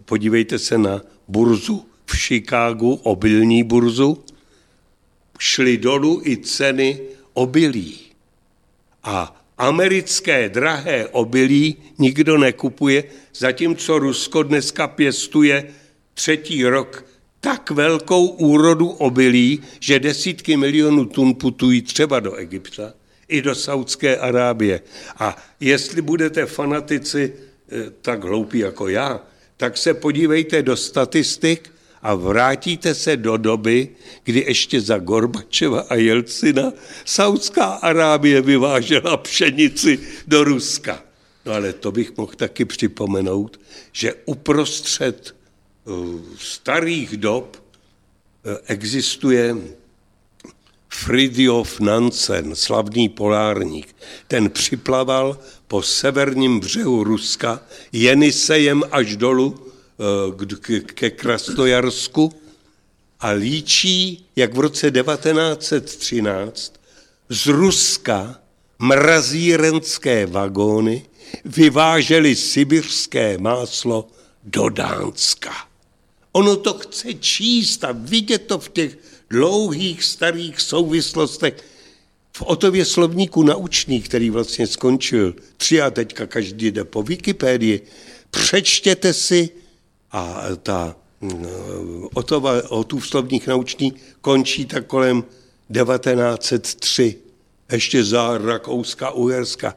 [0.05, 4.25] podívejte se na burzu v Chicagu, obilní burzu,
[5.39, 7.01] šly dolů i ceny
[7.35, 7.99] obilí.
[9.03, 13.05] A americké drahé obilí nikdo nekupuje,
[13.35, 15.75] zatímco Rusko dneska pěstuje
[16.15, 17.05] třetí rok
[17.41, 22.93] tak velkou úrodu obilí, že desítky milionů tun putují třeba do Egypta
[23.29, 24.81] i do Saudské Arábie.
[25.19, 29.21] A jestli budete fanatici eh, tak hloupí jako já,
[29.59, 31.71] tak se podívejte do statistik
[32.03, 33.89] a vrátíte se do doby,
[34.25, 36.73] kdy ještě za Gorbačeva a Jelcina
[37.05, 41.03] Saudská Arábie vyvážela pšenici do Ruska.
[41.47, 43.61] No ale to bych mohl taky připomenout,
[43.93, 45.35] že uprostřed
[45.85, 49.57] uh, starých dob uh, existuje
[50.89, 53.97] Fridjof Nansen, slavný polárník.
[54.29, 55.39] Ten připlaval
[55.69, 57.63] po severním břehu Ruska
[57.93, 62.33] Jenisejem až dolů Eh, ke Krasnojarsku
[63.21, 66.73] a líčí, jak v roce 1913
[67.29, 68.41] z Ruska
[68.79, 71.07] mrazírenské vagóny
[71.45, 74.09] vyvážely sibirské máslo
[74.45, 75.53] do Dánska.
[76.33, 78.99] Ono to chce číst a vidět to v těch
[79.31, 81.65] dlouhých starých souvislostech.
[82.39, 87.81] V Otově slovníku naučný, který vlastně skončil tři a teďka každý jde po Wikipedii,
[88.31, 89.51] přečtěte si
[90.13, 91.47] a ta mm,
[92.15, 95.25] Otova, Otův slovník naučný končí tak kolem
[95.73, 97.17] 1903,
[97.73, 99.75] ještě za Rakouska, Uherska.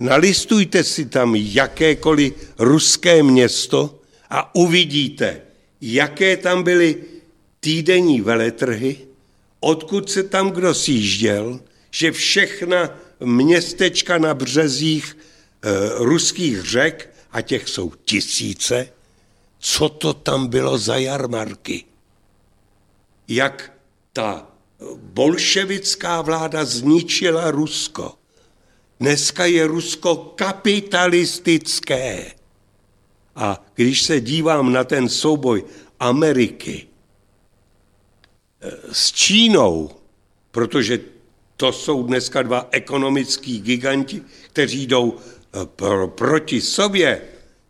[0.00, 5.40] Nalistujte si tam jakékoliv ruské město a uvidíte,
[5.80, 6.96] jaké tam byly
[7.60, 8.96] týdenní veletrhy,
[9.60, 11.60] odkud se tam kdo sjížděl,
[11.90, 15.18] že všechna městečka na březích e,
[16.04, 18.88] ruských řek, a těch jsou tisíce,
[19.58, 21.84] co to tam bylo za jarmarky.
[23.28, 23.72] Jak
[24.12, 24.46] ta
[24.96, 28.14] bolševická vláda zničila Rusko.
[29.00, 32.32] Dneska je Rusko kapitalistické.
[33.36, 35.64] A když se dívám na ten souboj
[36.00, 36.86] Ameriky
[38.60, 39.90] eh, s Čínou,
[40.50, 41.00] protože
[41.58, 47.22] to jsou dneska dva ekonomický giganti, kteří jdou eh, pro, proti sobě,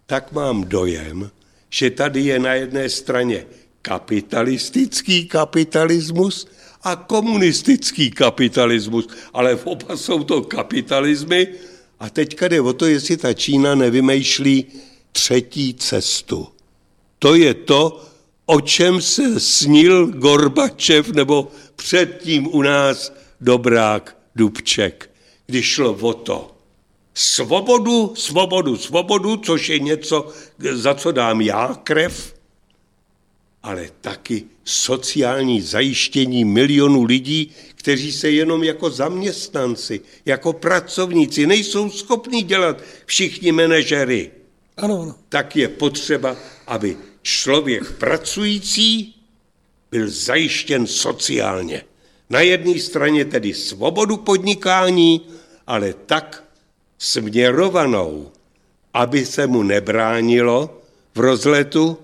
[0.07, 1.31] tak mám dojem,
[1.71, 3.47] že tady je na jedné straně
[3.83, 6.49] kapitalistický kapitalismus
[6.83, 11.49] a komunistický kapitalismus, ale v oba jsou to kapitalismy
[12.01, 14.67] a teďka jde o to, jestli ta Čína nevymýšlí
[15.13, 16.49] třetí cestu.
[17.19, 18.05] To je to,
[18.47, 25.11] o čem se snil Gorbačev nebo předtím u nás Dobrák Dubček,
[25.47, 26.55] když šlo o to.
[27.15, 30.29] Svobodu, svobodu, svobodu, což je něco,
[30.73, 32.35] za co dám já krev,
[33.63, 42.43] ale taky sociální zajištění milionů lidí, kteří se jenom jako zaměstnanci, jako pracovníci nejsou schopni
[42.43, 44.31] dělat všichni manažery.
[44.77, 45.15] Ano, ano.
[45.29, 46.37] Tak je potřeba,
[46.67, 49.15] aby člověk pracující
[49.91, 51.85] byl zajištěn sociálně.
[52.31, 55.21] Na jedné straně tedy svobodu podnikání,
[55.67, 56.45] ale tak
[56.99, 58.33] směrovanou,
[58.95, 60.83] aby se mu nebránilo
[61.15, 61.99] v rozletu,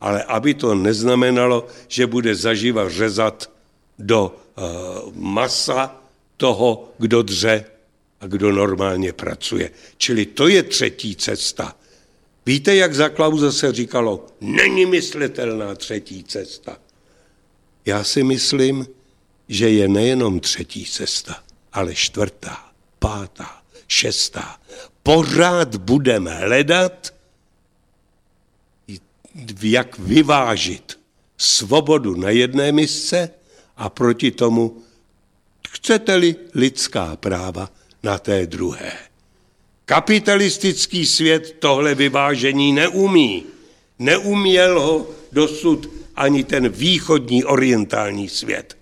[0.00, 3.50] ale aby to neznamenalo, že bude zaživa řezat
[3.98, 5.96] do uh, masa
[6.36, 7.64] toho, kdo dře
[8.20, 9.70] a kdo normálně pracuje.
[9.96, 11.76] Čili to je třetí cesta.
[12.46, 16.78] Víte, jak za Klauze se říkalo, není myslitelná třetí cesta.
[17.86, 18.86] Já si myslím,
[19.50, 21.42] že je nejenom třetí cesta,
[21.72, 24.60] ale čtvrtá, pátá, šestá.
[25.02, 27.14] Pořád budeme hledat,
[29.62, 30.98] jak vyvážit
[31.38, 33.30] svobodu na jedné misce
[33.76, 34.82] a proti tomu,
[35.68, 37.70] chcete-li lidská práva
[38.02, 38.92] na té druhé.
[39.84, 43.44] Kapitalistický svět tohle vyvážení neumí.
[43.98, 48.79] Neuměl ho dosud ani ten východní orientální svět.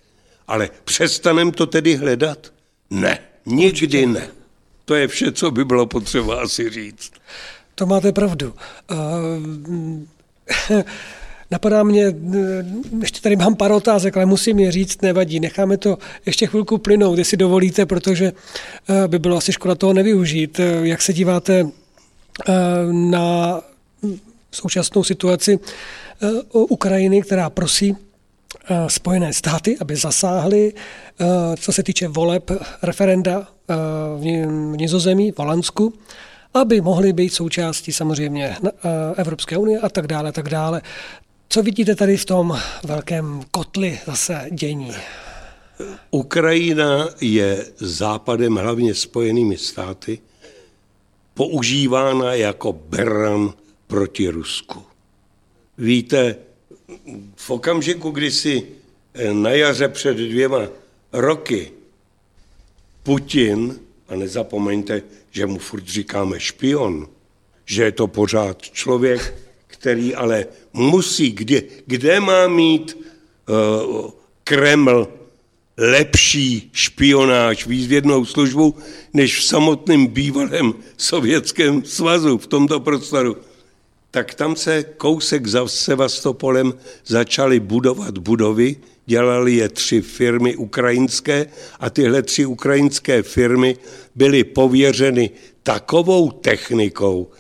[0.49, 2.53] Ale přestanem to tedy hledat?
[2.91, 4.29] Ne, nikdy ne.
[4.85, 7.13] To je vše, co by bylo potřeba asi říct.
[7.75, 8.55] To máte pravdu.
[8.91, 10.83] Uh,
[11.51, 12.15] Napadá mě,
[13.01, 15.41] ještě tady mám pár otázek, ale musím je říct, nevadí.
[15.41, 18.33] Necháme to ještě chvilku plynout, jestli dovolíte, protože
[18.89, 20.61] eh, by bylo asi škoda toho nevyužít.
[20.61, 21.69] Eh, jak se díváte
[22.49, 22.53] eh,
[22.93, 23.61] na
[24.53, 25.59] současnou situaci
[26.53, 27.97] Ukrajiny, která prosí
[28.89, 30.73] Spojené státy, aby zasáhly,
[31.61, 32.51] co se týče voleb
[32.83, 33.49] referenda
[34.17, 34.25] v
[34.77, 35.93] Nizozemí, v Holandsku,
[36.55, 38.57] aby mohly být součástí samozřejmě
[39.17, 40.83] Evropské unie a tak dále, tak dále.
[41.49, 44.93] Co vidíte tady v tom velkém kotli zase dění?
[46.11, 50.19] Ukrajina je západem, hlavně spojenými státy,
[51.35, 53.53] používána jako beran
[53.87, 54.83] proti Rusku.
[55.79, 56.37] Víte,
[57.37, 58.63] v okamžiku, kdy si
[59.15, 60.69] eh, na jaře před dvěma
[61.13, 61.73] roky
[63.03, 67.09] Putin, a nezapomeňte, že mu furt říkáme špion,
[67.65, 69.35] že je to pořád člověk,
[69.67, 74.11] který ale musí, kde, kde má mít uh,
[74.45, 75.09] Kreml
[75.77, 78.77] lepší špionáž, výzvědnou službu,
[79.13, 83.37] než v samotném bývalém sovětském svazu v tomto prostoru.
[84.11, 86.75] Tak tam se kousek za Sevastopolem
[87.07, 91.47] začaly budovat budovy, dělali je tři firmy ukrajinské
[91.81, 93.77] a tyhle tři ukrajinské firmy
[94.15, 95.31] byly pověřeny
[95.63, 97.31] takovou technikou,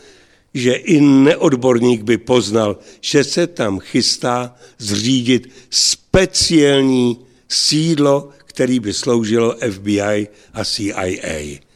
[0.55, 9.57] že i neodborník by poznal, že se tam chystá zřídit speciální sídlo, který by sloužilo
[9.71, 11.68] FBI a CIA.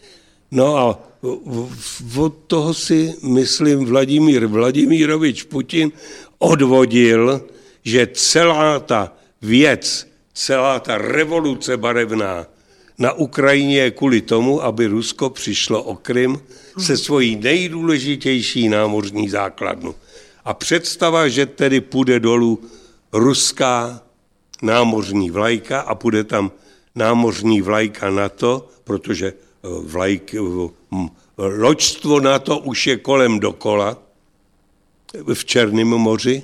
[0.53, 0.99] No a
[2.17, 5.93] od toho si, myslím, Vladimír Vladimírovič Putin
[6.39, 7.41] odvodil,
[7.85, 12.47] že celá ta věc, celá ta revoluce barevná
[12.99, 16.41] na Ukrajině je kvůli tomu, aby Rusko přišlo o Krym
[16.79, 19.95] se svojí nejdůležitější námořní základnu.
[20.45, 22.61] A představa, že tedy půjde dolů
[23.13, 24.03] ruská
[24.63, 26.53] námořní vlajka a půjde tam
[26.95, 29.33] námořní vlajka NATO, protože
[29.65, 30.41] eh, vlajk, eh,
[31.37, 33.99] loďstvo NATO už je kolem dokola
[35.35, 36.43] v Černém moři,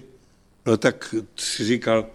[0.67, 2.07] no tak si říkal,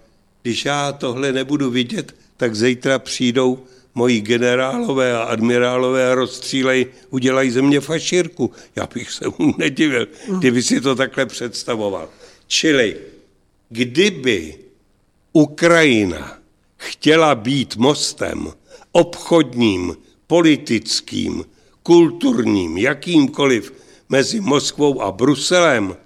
[0.42, 3.64] když já tohle nebudu vidět, tak zítra přijdou
[3.96, 8.52] moji generálové a admirálové a rozstřílej, udělají ze mě fašírku.
[8.76, 12.10] Já bych se mu nedivil, kdyby si to takhle představoval.
[12.48, 12.98] Čili
[13.70, 14.58] kdyby
[15.34, 16.38] Ukrajina
[16.78, 18.48] chtěla být mostem
[18.92, 19.98] obchodním,
[20.28, 21.46] politickým,
[21.84, 23.74] kulturním, jakýmkoliv
[24.10, 25.98] mezi Moskvou a Bruselem,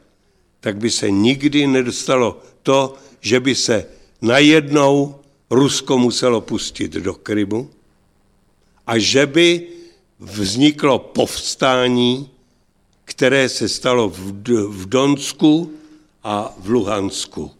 [0.59, 3.85] tak by se nikdy nedostalo to, že by se
[4.21, 5.15] najednou
[5.49, 7.69] Rusko muselo pustit do Krymu,
[8.87, 9.67] a že by
[10.19, 12.29] vzniklo povstání,
[13.05, 14.09] které se stalo
[14.69, 15.71] v Donsku
[16.23, 17.51] a v Luhansku.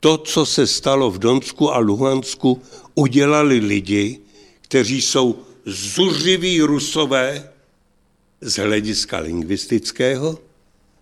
[0.00, 2.62] To, co se stalo v Donsku a Luhansku,
[2.94, 4.20] udělali lidi,
[4.60, 5.38] kteří jsou
[5.68, 7.52] zuřiví rusové
[8.40, 10.38] z hlediska lingvistického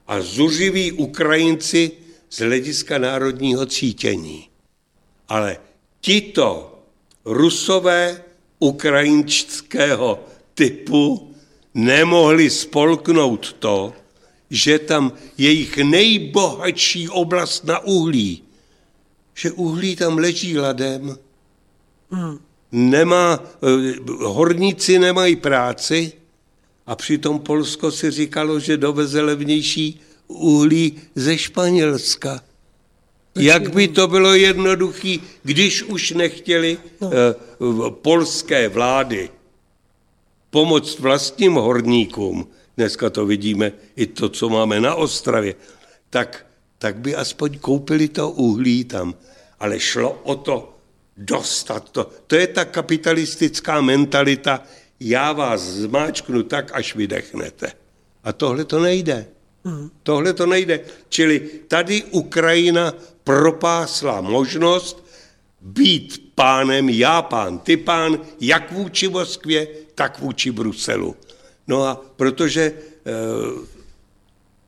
[0.07, 1.93] a zuřiví Ukrajinci
[2.31, 4.49] z hlediska národního cítění.
[5.29, 5.59] Ale
[6.01, 6.79] tito
[7.25, 8.25] rusové
[8.59, 11.35] ukrajinského typu
[11.75, 13.93] nemohli spolknout to,
[14.51, 18.43] že tam jejich nejbohatší oblast na uhlí,
[19.35, 21.19] že uhlí tam leží ladem,
[22.11, 22.46] hmm.
[22.77, 26.13] Nemá, eh, horníci nemají práci
[26.87, 32.41] a přitom Polsko si říkalo, že doveze levnější uhlí ze Španělska.
[33.37, 37.11] Jak by to bylo jednoduché, když už nechtěli no.
[37.59, 39.31] uh, polské vlády
[40.51, 45.55] pomoct vlastním horníkům, dneska to vidíme i to, co máme na Ostravě,
[46.11, 46.47] tak,
[46.79, 49.15] tak by aspoň koupili to uhlí tam.
[49.61, 50.76] Ale šlo o to
[51.17, 52.11] dostat to.
[52.27, 54.63] To je ta kapitalistická mentalita,
[55.01, 57.73] já vás zmáčknu tak, až vydechnete.
[58.25, 59.27] A tohle to nejde.
[59.65, 59.91] Hmm.
[60.03, 60.81] Tohle to nejde.
[61.09, 62.95] Čili tady Ukrajina
[63.25, 65.07] propásla možnost
[65.61, 71.17] být pánem, já pán, ty pán, jak vůči Moskvě, tak vůči Bruselu.
[71.67, 72.73] No a protože e,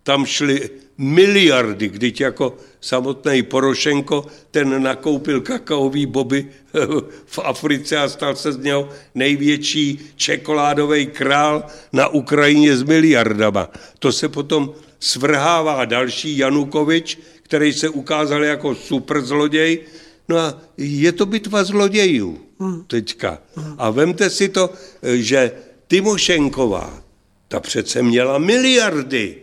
[0.03, 6.47] tam šly miliardy, když jako samotný Porošenko, ten nakoupil kakaový boby
[7.27, 13.69] v Africe a stal se z něho největší čokoládový král na Ukrajině s miliardama.
[13.99, 19.81] To se potom svrhává další Janukovič, který se ukázal jako super zloděj,
[20.29, 22.39] No a je to bitva zlodějů
[22.87, 23.43] teďka.
[23.79, 24.71] A vemte si to,
[25.03, 25.53] že
[25.87, 27.03] Timošenková,
[27.49, 29.37] ta přece měla miliardy.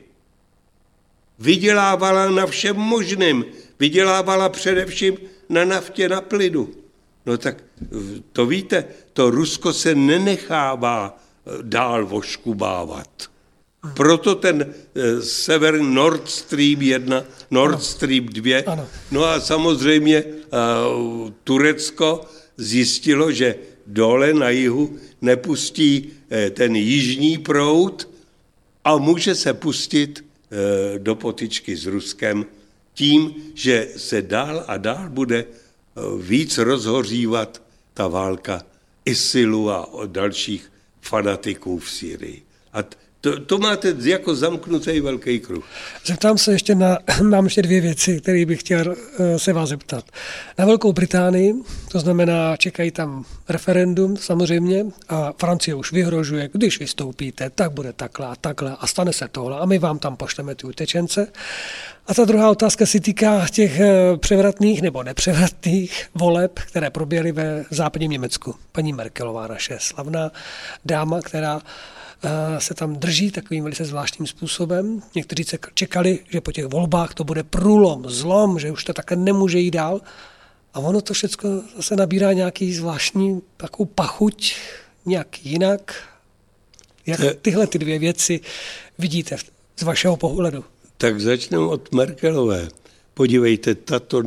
[1.39, 3.45] Vydělávala na všem možným.
[3.79, 5.17] Vydělávala především
[5.49, 6.69] na naftě, na plynu.
[7.25, 7.63] No tak
[8.31, 11.17] to víte, to Rusko se nenechává
[11.61, 13.09] dál voškubávat.
[13.93, 17.83] Proto ten eh, sever Nord Stream 1, Nord ano.
[17.83, 18.87] Stream 2, ano.
[19.11, 22.25] no a samozřejmě uh, Turecko
[22.57, 23.55] zjistilo, že
[23.87, 28.09] dole na jihu nepustí uh, ten jižní proud
[28.83, 30.24] a může se pustit
[30.97, 32.45] do potičky s Ruskem
[32.93, 37.61] tím, že se dál a dál bude uh, víc rozhořívat
[37.93, 38.61] ta válka
[39.05, 42.43] ISILu a dalších fanatiků v Syrii.
[42.73, 42.83] A
[43.25, 45.65] to, to máte jako zamknutý velký kruh.
[46.05, 50.05] Zeptám se ještě na, mám ještě dvě věci, které bych chtěl eh, se vás zeptat.
[50.57, 51.53] Na Velkou Británii,
[51.91, 58.27] to znamená, čekají tam referendum samozřejmě a Francie už vyhrožuje, když vystoupíte, tak bude takhle
[58.27, 61.27] a takhle a stane se tohle a my vám tam pošleme ty utečence.
[62.07, 67.65] A ta druhá otázka se týká těch eh, převratných nebo nepřevratných voleb, které proběhly ve
[67.69, 68.55] západním Německu.
[68.71, 70.31] Paní Merkelová, naše slavná
[70.85, 71.61] dáma, která
[72.57, 75.01] se tam drží takovým velice zvláštním způsobem.
[75.15, 79.15] Někteří se čekali, že po těch volbách to bude průlom, zlom, že už to také
[79.15, 80.01] nemůže jít dál.
[80.73, 84.55] A ono to všechno zase nabírá nějaký zvláštní takovou pachuť,
[85.05, 86.03] nějak jinak.
[87.05, 87.33] Jak eh.
[87.33, 88.39] tyhle ty dvě věci
[88.99, 89.37] vidíte
[89.75, 90.65] z vašeho pohledu?
[90.97, 92.69] Tak začnu od Merkelové.
[93.13, 94.23] Podívejte, tato,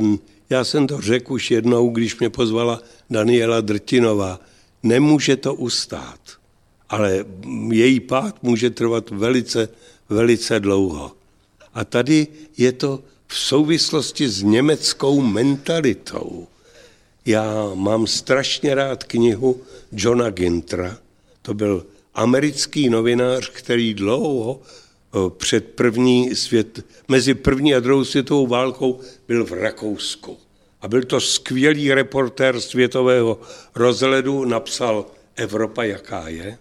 [0.49, 4.39] já jsem to řekl už jednou, když mě pozvala Daniela Drtinová.
[4.83, 6.38] Nemůže to ustát
[6.89, 7.25] ale
[7.71, 9.69] její pád může trvat velice,
[10.09, 11.11] velice dlouho.
[11.73, 12.27] A tady
[12.57, 16.47] je to v souvislosti s německou mentalitou.
[17.25, 19.61] Já mám strašně rád knihu
[19.91, 20.97] Johna Gintra.
[21.41, 28.47] To byl americký novinář, který dlouho eh, před první svět, mezi první a druhou světovou
[28.47, 30.37] válkou byl v Rakousku.
[30.81, 33.39] A byl to skvělý reportér světového
[33.75, 36.57] rozhledu, napsal Evropa, jaká je.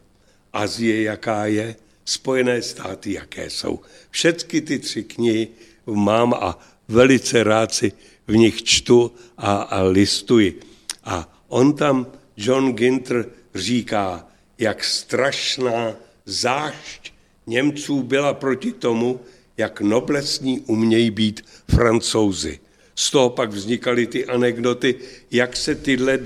[0.58, 3.80] Azie, jaká je, Spojené státy, jaké jsou.
[4.10, 5.48] Všechny ty tři knihy
[5.86, 7.92] mám a velice rád si
[8.26, 10.60] v nich čtu a, a listuji.
[11.04, 12.06] A on tam,
[12.36, 14.26] John Ginter, říká,
[14.58, 15.94] jak strašná
[16.24, 17.12] zášť
[17.46, 19.20] Němců byla proti tomu,
[19.56, 22.60] jak noblesní umějí být francouzi.
[22.94, 24.94] Z toho pak vznikaly ty anekdoty,
[25.30, 26.18] jak se tyhle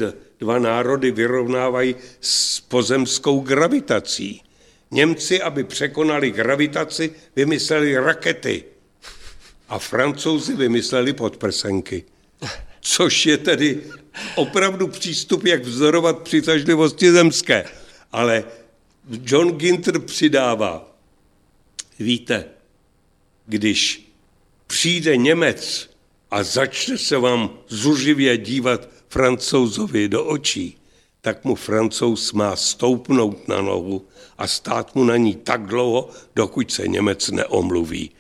[0.43, 4.43] dva národy vyrovnávají s pozemskou gravitací.
[4.91, 8.65] Němci, aby překonali gravitaci, vymysleli rakety
[9.69, 12.05] a francouzi vymysleli podprsenky.
[12.81, 13.81] Což je tedy
[14.35, 17.65] opravdu přístup, jak vzorovat přitažlivosti zemské.
[18.13, 18.45] Ale
[19.23, 20.97] John Ginter přidává,
[21.99, 22.45] víte,
[23.47, 24.11] když
[24.67, 25.91] přijde Němec
[26.31, 30.77] a začne se vám zuřivě dívat francouzovi do očí,
[31.21, 34.09] tak mu francouz má stoupnout na nohu
[34.39, 38.11] a stát mu na ní tak dlouho, dokud se Němec neomluví.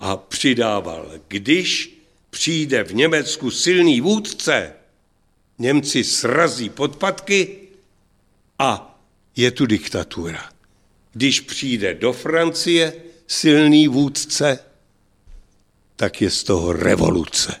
[0.00, 1.98] A přidával, když
[2.30, 4.72] přijde v Německu silný vůdce,
[5.58, 7.58] Němci srazí podpatky
[8.58, 9.00] a
[9.36, 10.50] je tu diktatura.
[11.12, 12.92] Když přijde do Francie
[13.26, 14.58] silný vůdce,
[15.96, 17.54] tak je z toho revoluce.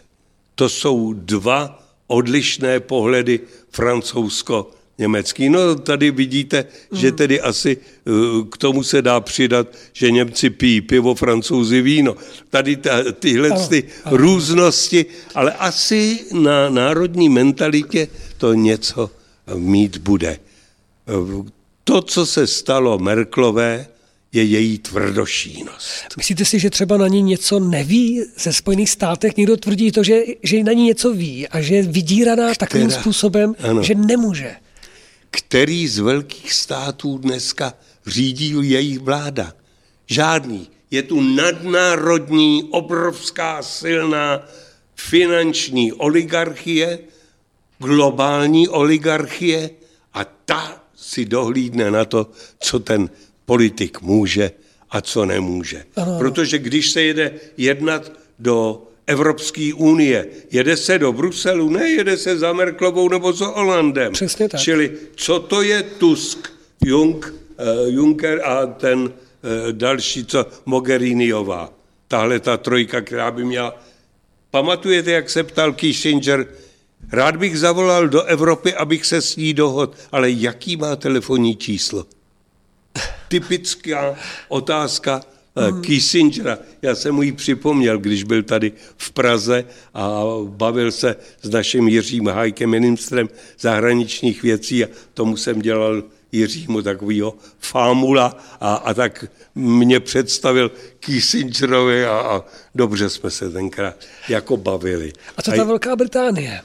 [0.54, 3.40] To jsou dva odlišné pohledy
[3.70, 5.48] francouzsko-německý.
[5.48, 6.98] No tady vidíte, mm.
[6.98, 8.10] že tedy asi eh,
[8.50, 12.16] k tomu se dá přidat, že Němci pijí pivo, francouzi víno.
[12.50, 14.16] Tady ta, tyhle ano, ty ano.
[14.16, 19.10] různosti, ale asi na národní mentalitě to něco
[19.54, 20.38] mít bude.
[21.84, 23.86] To, co se stalo Merklové,
[24.32, 26.16] je její tvrdošínost.
[26.16, 29.36] Myslíte si, že třeba na ní něco neví ze Spojených státech?
[29.36, 32.90] Někdo tvrdí to, že, že na ní něco ví a že je vydíraná Která, takovým
[32.90, 33.82] způsobem, ano.
[33.82, 34.56] že nemůže.
[35.30, 37.74] Který z velkých států dneska
[38.06, 39.52] řídí jejich vláda?
[40.06, 40.68] Žádný.
[40.90, 44.48] Je tu nadnárodní, obrovská, silná
[44.94, 46.98] finanční oligarchie,
[47.78, 49.70] globální oligarchie
[50.14, 53.10] a ta si dohlídne na to, co ten
[53.48, 54.50] politik může
[54.90, 55.84] a co nemůže.
[55.96, 56.18] Ano.
[56.18, 62.38] Protože když se jede jednat do Evropské unie, jede se do Bruselu, ne jede se
[62.38, 64.12] za Merklovou nebo za Holandem.
[64.12, 64.60] Přesně tak.
[64.60, 66.48] Čili co to je Tusk,
[66.84, 69.10] Jung, uh, Juncker a ten uh,
[69.72, 71.72] další, co Mogheriniová.
[72.08, 73.82] Tahle ta trojka, která by měla...
[74.50, 76.46] Pamatujete, jak se ptal Kissinger,
[77.12, 82.17] rád bych zavolal do Evropy, abych se s ní dohod, ale jaký má telefonní číslo?
[83.28, 84.16] Typická
[84.48, 85.20] otázka
[85.70, 85.82] mm.
[85.82, 86.58] Kissingera.
[86.82, 89.64] Já jsem mu ji připomněl, když byl tady v Praze
[89.94, 93.28] a bavil se s naším Jiřím Hajkem, ministrem
[93.60, 99.24] zahraničních věcí a tomu jsem dělal Jiřímu takového fámula a, a tak
[99.54, 100.70] mě představil
[101.00, 103.96] Kissingerovi a, a dobře jsme se tenkrát
[104.28, 105.12] jako bavili.
[105.36, 106.60] A co ta a, Velká Británie?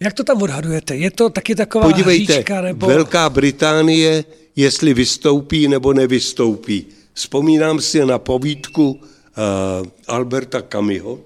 [0.00, 0.96] Jak to tam odhadujete?
[0.96, 2.86] Je to taky taková Podívejte, hříčka, nebo...
[2.86, 4.24] Velká Británie
[4.58, 6.86] jestli vystoupí nebo nevystoupí.
[7.12, 9.00] Vzpomínám si na povídku uh,
[10.06, 11.20] Alberta Kamiho,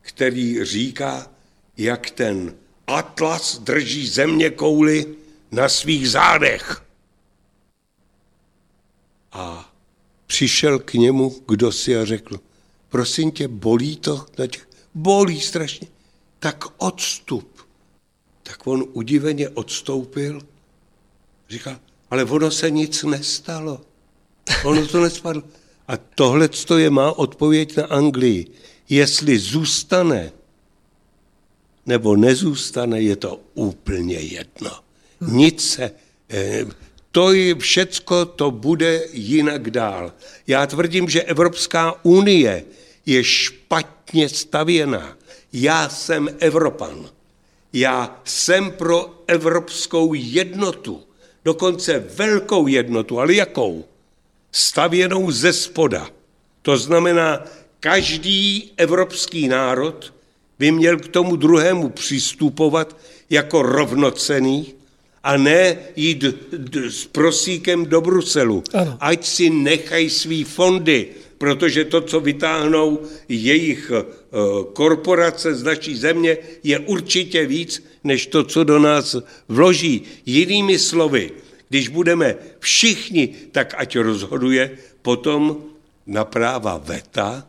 [0.00, 1.30] který říká,
[1.76, 2.54] jak ten
[2.86, 5.06] Atlas drží země kouly
[5.52, 6.82] na svých zádech.
[9.32, 9.72] A
[10.26, 12.40] přišel k němu kdo si a řekl,
[12.88, 14.26] prosím tě, bolí to?
[14.94, 15.88] Bolí strašně.
[16.40, 17.60] Tak odstup.
[18.42, 20.40] Tak on udiveně odstoupil.
[21.48, 21.76] Říkal,
[22.10, 23.80] ale ono se nic nestalo.
[24.64, 25.42] Ono to nespadlo.
[25.88, 28.46] A tohle je má odpověď na Anglii.
[28.88, 30.32] Jestli zůstane
[31.86, 34.70] nebo nezůstane, je to úplně jedno.
[35.20, 35.90] Nic se,
[36.30, 36.64] eh,
[37.10, 40.12] to je všecko, to bude jinak dál.
[40.46, 42.64] Já tvrdím, že Evropská unie
[43.06, 45.16] je špatně stavěná.
[45.52, 47.08] Já jsem Evropan.
[47.72, 51.02] Já jsem pro evropskou jednotu
[51.44, 53.84] dokonce velkou jednotu, ale jakou?
[54.52, 56.10] Stavěnou ze spoda.
[56.62, 57.44] To znamená,
[57.80, 60.14] každý evropský národ
[60.58, 62.96] by měl k tomu druhému přistupovat
[63.30, 64.74] jako rovnocený
[65.22, 66.24] a ne jít
[66.88, 68.64] s prosíkem do Bruselu.
[68.74, 68.96] Ano.
[69.00, 71.08] Ať si nechají svý fondy,
[71.40, 74.04] protože to, co vytáhnou jejich eh,
[74.72, 79.16] korporace z naší země, je určitě víc, než to, co do nás
[79.48, 80.02] vloží.
[80.26, 81.32] Jinými slovy,
[81.68, 84.70] když budeme všichni, tak ať rozhoduje
[85.02, 85.64] potom
[86.06, 87.48] na práva VETA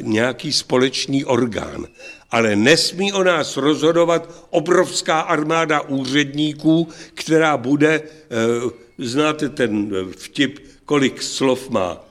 [0.00, 1.86] nějaký společný orgán.
[2.30, 11.22] Ale nesmí o nás rozhodovat obrovská armáda úředníků, která bude, eh, znáte ten vtip, kolik
[11.22, 12.05] slov má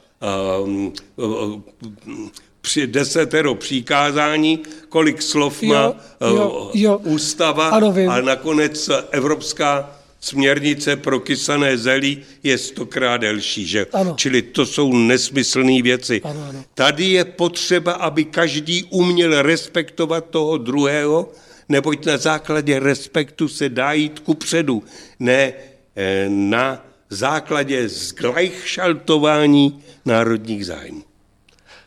[2.61, 4.59] při desetero přikázání,
[4.89, 6.97] kolik slov jo, má jo, eh, jo.
[7.03, 13.67] ústava ano, a nakonec evropská směrnice pro kysané zelí je stokrát delší.
[13.67, 13.85] Že?
[13.93, 14.13] Ano.
[14.17, 16.21] Čili to jsou nesmyslné věci.
[16.23, 16.63] Ano, ano.
[16.73, 21.31] Tady je potřeba, aby každý uměl respektovat toho druhého,
[21.69, 24.83] neboť na základě respektu se dá jít ku předu,
[25.19, 25.53] ne
[25.95, 26.85] eh, na
[27.15, 31.03] základě zglajšaltování národních zájmů.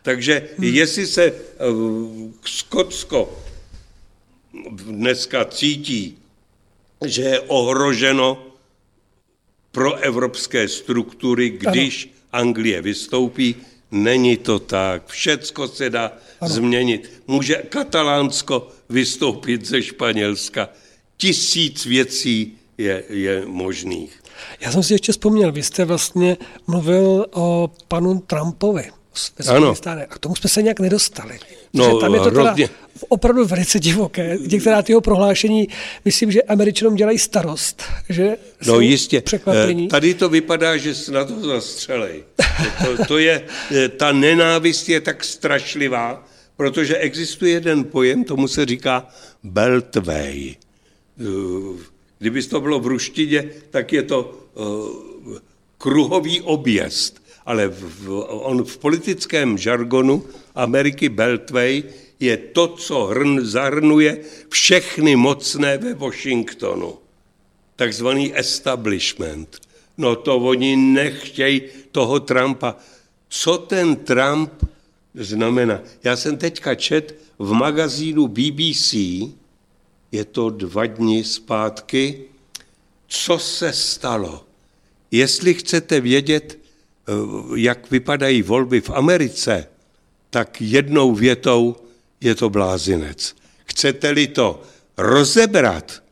[0.03, 0.75] Takže hmm.
[0.75, 3.43] jestli se uh, Skotsko
[4.71, 6.19] dneska cítí,
[7.07, 8.47] že je ohroženo
[9.73, 12.15] pro evropské struktury, když ano.
[12.33, 13.57] Anglie vystoupí.
[13.91, 15.07] Není to tak.
[15.07, 16.55] Všecko se dá ano.
[16.55, 17.23] změnit.
[17.27, 20.69] Může Katalánsko vystoupit ze Španělska.
[21.17, 24.23] Tisíc věcí je, je možných.
[24.61, 26.37] Já jsem si ještě vzpomněl, vy jste vlastně
[26.67, 28.91] mluvil o panu Trumpovi
[29.49, 29.75] ano.
[29.75, 30.07] Stále.
[30.07, 31.39] A k tomu jsme se nějak nedostali.
[31.75, 32.55] No, tam je to teda
[33.09, 34.39] opravdu velice divoké.
[34.47, 35.69] Některá jeho prohlášení,
[36.05, 38.37] myslím, že američanům dělají starost, že
[38.67, 39.21] No jistě.
[39.21, 39.87] Překvapení.
[39.87, 42.25] Eh, tady to vypadá, že se na to zastřelej.
[42.85, 43.45] To, to je,
[43.77, 46.25] eh, ta nenávist je tak strašlivá,
[46.57, 49.09] protože existuje jeden pojem, tomu se říká
[49.43, 50.55] beltway.
[52.19, 54.35] Kdyby to bylo v ruštině, tak je to
[55.79, 57.19] kruhový objezd
[57.49, 60.25] ale v, on v politickém žargonu
[60.55, 61.83] Ameriky Beltway
[62.21, 66.99] je to, co hrn, zahrnuje všechny mocné ve Washingtonu.
[67.77, 69.49] Takzvaný establishment.
[69.99, 71.63] No to oni nechtějí
[71.93, 72.77] toho Trumpa.
[73.29, 74.53] Co ten Trump
[75.15, 75.81] znamená?
[76.05, 78.95] Já jsem teďka čet v magazínu BBC,
[80.13, 82.25] je to dva dny zpátky,
[83.09, 84.45] co se stalo.
[85.11, 86.59] Jestli chcete vědět,
[87.09, 87.13] Eh,
[87.55, 89.69] jak vypadají volby v Americe,
[90.31, 91.77] tak jednou větou
[92.21, 93.37] je to blázinec.
[93.65, 94.63] Chcete-li to
[94.97, 96.03] rozebrat,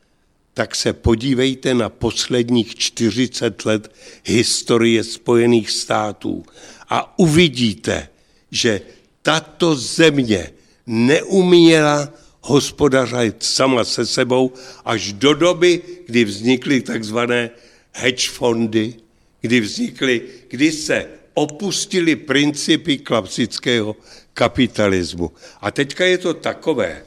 [0.55, 3.93] tak se podívejte na posledních 40 let
[4.24, 6.44] historie Spojených států
[6.89, 8.09] a uvidíte,
[8.51, 8.81] že
[9.23, 10.52] tato země
[10.86, 12.09] neuměla
[12.47, 14.52] hospodařit sama se sebou
[14.85, 17.51] až do doby, kdy vznikly takzvané
[17.93, 18.94] hedge fondy,
[19.40, 23.97] kdy vznikly, kdy se opustili principy klasického
[24.35, 25.32] kapitalismu.
[25.60, 27.02] A teďka je to takové,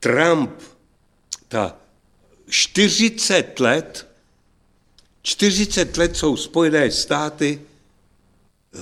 [0.00, 0.50] Trump,
[1.48, 1.76] ta
[2.48, 4.06] 40 let,
[5.22, 8.78] 40 let jsou Spojené státy eh,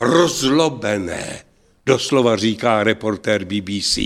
[0.00, 1.44] rozlobené,
[1.86, 3.98] doslova říká reportér BBC,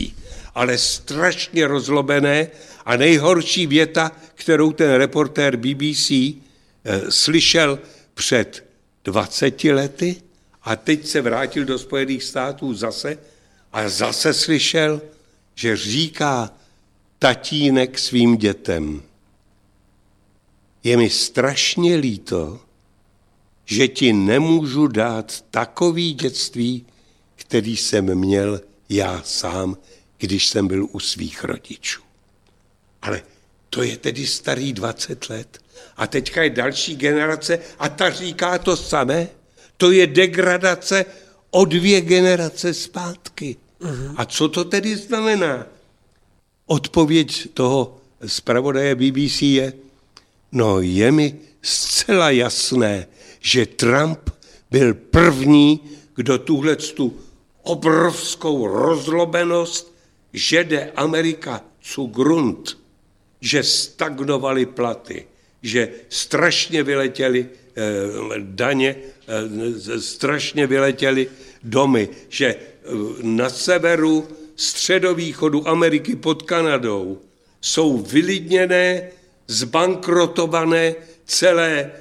[0.55, 2.49] ale strašně rozlobené
[2.85, 6.41] a nejhorší věta, kterou ten reportér BBC eh,
[7.09, 7.79] slyšel,
[8.15, 8.67] před
[9.05, 10.17] 20 lety
[10.63, 13.19] a teď se vrátil do Spojených států zase
[13.73, 15.03] a zase slyšel,
[15.55, 16.53] že říká
[17.19, 19.03] tatínek svým dětem.
[20.85, 22.61] Je mi strašně líto,
[23.65, 26.87] že ti nemůžu dát takový dětství,
[27.37, 29.77] který jsem měl já sám,
[30.21, 32.03] když jsem byl u svých rodičů.
[33.03, 33.23] Ale
[33.71, 35.59] to je tedy starý 20 let.
[35.97, 39.29] A teďka je další generace a ta říká to samé.
[39.77, 41.05] To je degradace
[41.51, 43.57] o dvě generace zpátky.
[43.81, 44.15] Uh-huh.
[44.17, 45.67] A co to tedy znamená?
[46.67, 49.73] Odpověď toho zpravodaje BBC je,
[50.53, 53.07] no je mi zcela jasné,
[53.41, 54.31] že Trump
[54.71, 55.81] byl první,
[56.15, 57.21] kdo tuhle tu
[57.63, 59.90] obrovskou rozlobenost,
[60.33, 62.79] že jde Amerika zu Grund,
[63.41, 65.27] že stagnovaly platy,
[65.63, 67.83] že strašně vyletěly eh,
[68.39, 68.97] daně,
[69.29, 71.29] eh, strašně vyletěly
[71.63, 72.59] domy, že eh,
[73.23, 77.21] na severu středovýchodu Ameriky pod Kanadou
[77.61, 79.09] jsou vylidněné,
[79.47, 80.95] zbankrotované
[81.25, 81.93] celé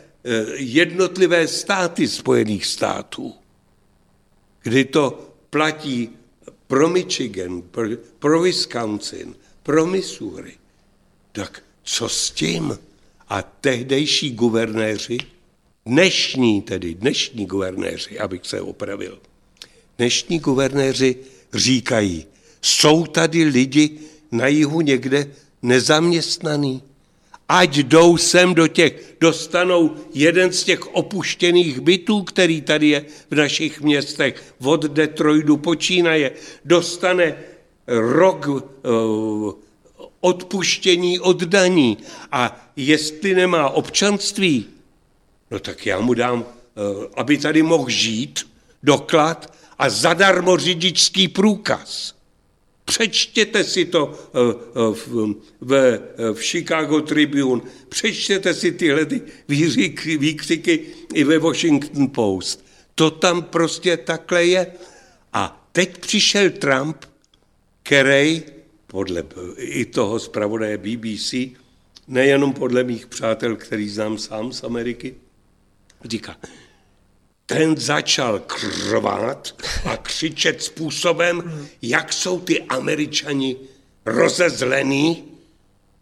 [0.56, 3.34] jednotlivé státy Spojených států,
[4.64, 6.19] kdy to platí
[6.70, 7.90] pro Michigan, pro,
[8.20, 10.54] pro Wisconsin, pro Missouri.
[11.32, 12.80] Tak co s tím?
[13.30, 15.18] A tehdejší guvernéři,
[15.86, 19.20] dnešní tedy, dnešní guvernéři, abych se opravil,
[19.98, 21.16] dnešní guvernéři
[21.54, 22.26] říkají,
[22.62, 24.00] jsou tady lidi
[24.32, 25.32] na jihu někde
[25.62, 26.84] nezaměstnaný,
[27.50, 33.36] ať jdou sem do těch, dostanou jeden z těch opuštěných bytů, který tady je v
[33.36, 36.32] našich městech, od Detroitu počínaje,
[36.66, 37.36] dostane
[37.88, 39.54] rok uh,
[40.22, 41.98] odpuštění od daní.
[42.32, 44.66] A jestli nemá občanství,
[45.52, 48.48] no tak já mu dám, eh, aby tady mohl žít,
[48.84, 52.19] doklad a zadarmo řidičský průkaz.
[52.90, 55.08] Přečtěte si to eh, eh, v,
[55.62, 56.00] v,
[56.34, 59.22] v Chicago Tribune, přečtěte si tyhle ty
[60.18, 60.82] výkřiky
[61.14, 62.66] i ve Washington Post.
[62.96, 64.68] To tam prostě takhle je.
[65.34, 67.06] A teď přišel Trump,
[67.84, 68.44] který
[68.88, 69.24] podle
[69.58, 71.34] i toho zpravodaje BBC,
[72.08, 75.16] nejenom podle mých přátel, který znám sám z Ameriky,
[76.06, 76.38] říká,
[77.50, 79.56] ten začal krvát
[79.86, 83.58] a křičet způsobem, jak jsou ty američani
[84.06, 85.24] rozezlený.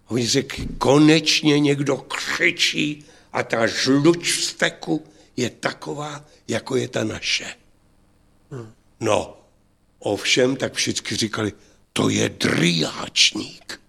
[0.08, 5.06] Oni řekli, konečně někdo křičí a ta žluč v steku
[5.38, 7.56] je taková, jako je ta naše.
[9.00, 9.38] No,
[10.00, 11.54] ovšem, tak všichni říkali,
[11.94, 13.80] to je driáčník,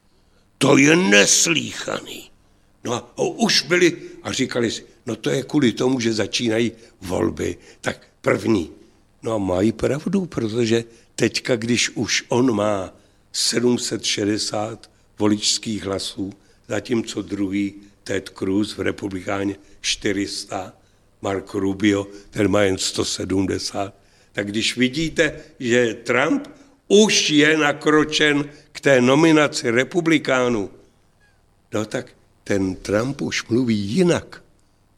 [0.59, 2.31] to je neslíchaný.
[2.85, 7.57] No a už byli a říkali si, no to je kvůli tomu, že začínají volby,
[7.81, 8.71] tak první.
[9.23, 12.95] No a mají pravdu, protože teďka, když už on má
[13.33, 16.33] 760 voličských hlasů,
[16.69, 17.75] zatímco druhý
[18.05, 20.73] Ted Cruz v republikáně 400,
[21.23, 23.95] Mark Rubio, ten má jen 170,
[24.33, 26.49] tak když vidíte, že Trump
[26.89, 30.71] už je nakročen k té nominaci republikánů,
[31.73, 32.07] no tak
[32.45, 34.43] ten Trump už mluví jinak.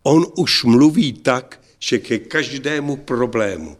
[0.03, 3.77] On už mluví tak, že ke každému problému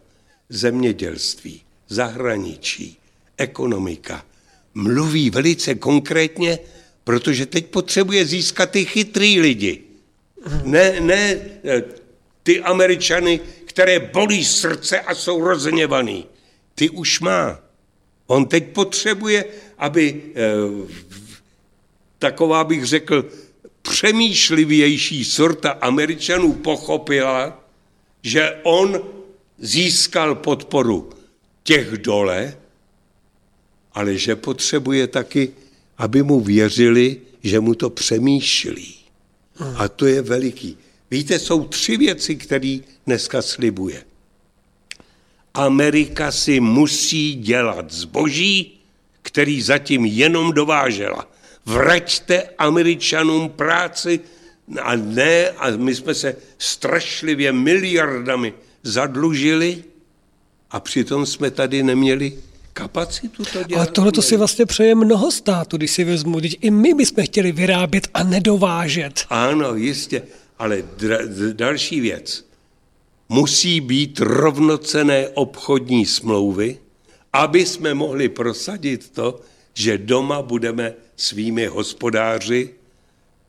[0.49, 2.97] zemědělství, zahraničí,
[3.37, 4.25] ekonomika
[4.73, 6.59] mluví velice konkrétně,
[7.03, 9.81] protože teď potřebuje získat ty chytrý lidi.
[10.63, 11.83] Ne, ne eh,
[12.43, 16.25] ty američany, které bolí srdce a jsou rozněvaný.
[16.75, 17.59] Ty už má.
[18.27, 19.45] On teď potřebuje,
[19.77, 20.41] aby eh,
[22.19, 23.25] taková bych řekl,
[23.81, 27.63] přemýšlivější sorta Američanů pochopila,
[28.21, 28.99] že on
[29.57, 31.09] získal podporu
[31.63, 32.57] těch dole,
[33.93, 35.53] ale že potřebuje taky,
[35.97, 38.95] aby mu věřili, že mu to přemýšlí.
[39.75, 40.77] A to je veliký.
[41.11, 44.03] Víte, jsou tři věci, které dneska slibuje.
[45.53, 48.79] Amerika si musí dělat zboží,
[49.21, 51.27] který zatím jenom dovážela
[51.65, 54.19] vraťte Američanům práci
[54.81, 59.83] a ne, a my jsme se strašlivě miliardami zadlužili
[60.71, 62.33] a přitom jsme tady neměli
[62.73, 63.89] kapacitu to dělat.
[63.89, 66.39] A tohle to si vlastně přeje mnoho států, když si vezmu.
[66.39, 69.25] Když i my bychom chtěli vyrábět a nedovážet.
[69.29, 70.23] Ano, jistě.
[70.59, 72.45] Ale dra- další věc.
[73.29, 76.77] Musí být rovnocené obchodní smlouvy,
[77.33, 79.39] aby jsme mohli prosadit to,
[79.73, 82.69] že doma budeme svými hospodáři,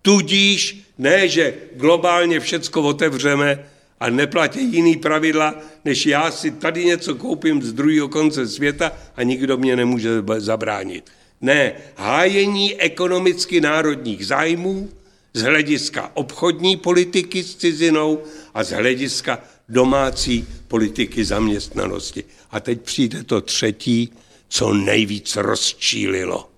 [0.02, 3.66] tudíž ne, že globálně všecko otevřeme
[4.00, 5.54] a neplatí jiný pravidla,
[5.84, 11.10] než já si tady něco koupím z druhého konce světa a nikdo mě nemůže zabránit.
[11.40, 14.88] Ne, hájení ekonomicky národních zájmů
[15.34, 18.22] z hlediska obchodní politiky s cizinou
[18.54, 19.38] a z hlediska
[19.68, 22.24] domácí politiky zaměstnanosti.
[22.50, 24.12] A teď přijde to třetí,
[24.48, 26.51] co nejvíc rozčílilo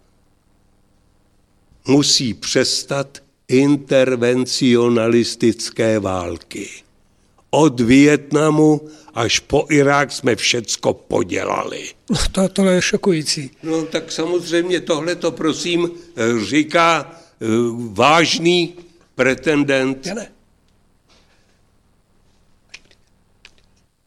[1.89, 6.71] musí přestat intervencionalistické války.
[7.51, 11.89] Od Vietnamu až po Irák jsme všecko podělali.
[12.11, 13.51] No to, to je šokující.
[13.63, 15.91] No tak samozřejmě tohle to prosím
[16.47, 18.75] říká uh, vážný
[19.15, 20.07] pretendent.
[20.07, 20.31] Já ne.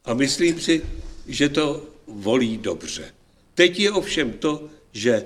[0.04, 0.82] A myslím si,
[1.26, 3.14] že to volí dobře.
[3.54, 5.24] Teď je ovšem to, že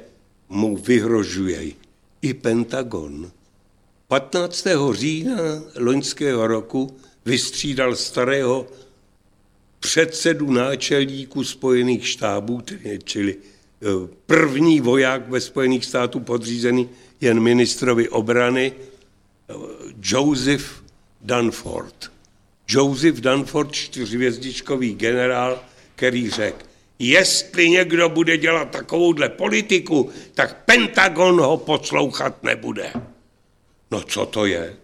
[0.49, 1.75] mu vyhrožují
[2.23, 3.31] i Pentagon.
[4.09, 4.67] 15.
[4.93, 5.37] října
[5.77, 8.67] loňského roku vystřídal starého
[9.81, 12.63] předsedu náčelníku Spojených štábů,
[13.05, 13.87] čili eh,
[14.27, 16.89] první voják ve Spojených států podřízený
[17.21, 19.55] jen ministrovi obrany, eh,
[20.03, 20.83] Joseph
[21.21, 22.13] Dunford.
[22.69, 26.72] Joseph Dunford, čtyřvězdičkový generál, který řekl,
[27.03, 32.93] jestli někdo bude dělat takovouhle politiku, tak Pentagon ho poslouchat nebude.
[33.91, 34.77] No co to je?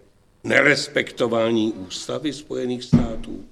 [0.43, 3.45] Nerespektování ústavy Spojených států.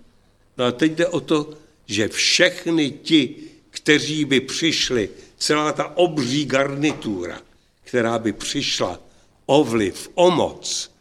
[0.57, 1.49] No a teď jde o to,
[1.85, 3.35] že všechny ti,
[3.69, 7.41] kteří by přišli, celá ta obří garnitura,
[7.83, 8.99] která by přišla
[9.45, 10.91] o vliv, o moc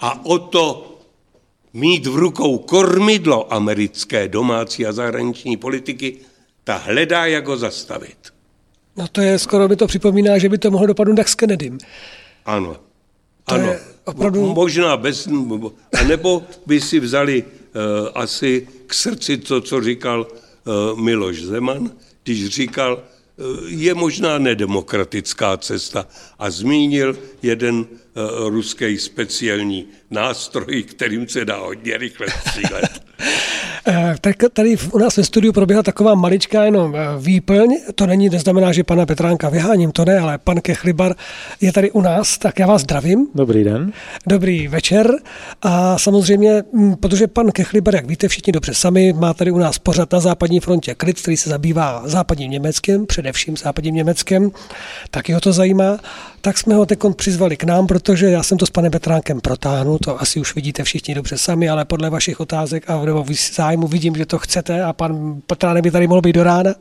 [0.00, 0.98] a o to
[1.72, 6.18] mít v rukou kormidlo americké domácí a zahraniční politiky,
[6.66, 8.18] ta hledá, jak ho zastavit.
[8.96, 11.78] No to je, skoro by to připomíná, že by to mohlo dopadnout tak s Kennedym.
[12.46, 12.76] Ano.
[13.44, 13.74] To ano.
[14.04, 14.54] opravdu...
[14.54, 15.28] Možná bez,
[16.00, 17.50] a nebo by si vzali uh,
[18.14, 21.90] asi k srdci to, co říkal uh, Miloš Zeman,
[22.24, 27.86] když říkal, uh, je možná nedemokratická cesta a zmínil jeden uh,
[28.48, 33.06] ruský speciální nástroj, kterým se dá hodně rychle střílet.
[33.88, 37.76] Eh, tak tady u nás ve studiu proběhla taková maličká jenom eh, výplň.
[37.94, 41.14] To není, neznamená, že pana Petránka vyháním, to ne, ale pan Kechlibar
[41.60, 43.26] je tady u nás, tak já vás zdravím.
[43.34, 43.92] Dobrý den.
[44.26, 45.10] Dobrý večer.
[45.62, 49.78] A samozřejmě, mm, protože pan Kechlibar, jak víte všichni dobře sami, má tady u nás
[49.78, 54.50] pořad na západní frontě Klid, který se zabývá západním Německem, především západním Německem,
[55.10, 55.98] tak ho to zajímá.
[56.40, 59.40] Tak jsme ho teď přizvali k nám, protože já jsem to s panem Petránkem
[59.98, 63.24] to asi už vidíte všichni dobře sami, ale podle vašich otázek a nebo
[63.54, 66.74] zájmu vidím, že to chcete a pan Petránek by tady mohl být do rána.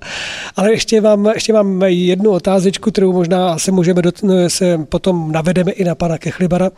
[0.55, 4.15] Ale ještě mám, ještě mám jednu otázečku, kterou možná se můžeme dot,
[4.47, 6.71] se potom navedeme i na pana Kechlibara.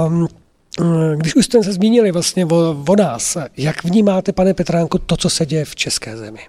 [0.00, 0.28] Um,
[1.16, 5.30] když už jste se zmínili vlastně o, o nás, jak vnímáte, pane Petránku, to, co
[5.30, 6.40] se děje v české zemi?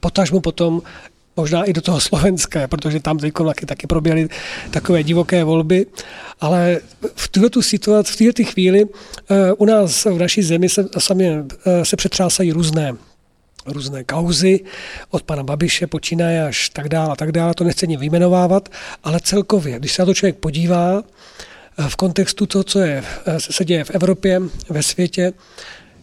[0.00, 0.82] Potažmu potom
[1.40, 3.34] možná i do toho Slovenska, protože tam teď
[3.66, 4.28] taky proběhly
[4.70, 5.86] takové divoké volby,
[6.40, 6.80] ale
[7.14, 11.84] v tuto situaci, v této chvíli eh, u nás v naší zemi se, sami, eh,
[11.84, 12.92] se přetřásají různé
[13.66, 14.60] různé kauzy,
[15.10, 18.68] od pana Babiše počínaje až tak dále a tak dále, to nechci ani vyjmenovávat,
[19.04, 23.04] ale celkově, když se na to člověk podívá eh, v kontextu toho, co je,
[23.38, 25.32] se děje v Evropě, ve světě,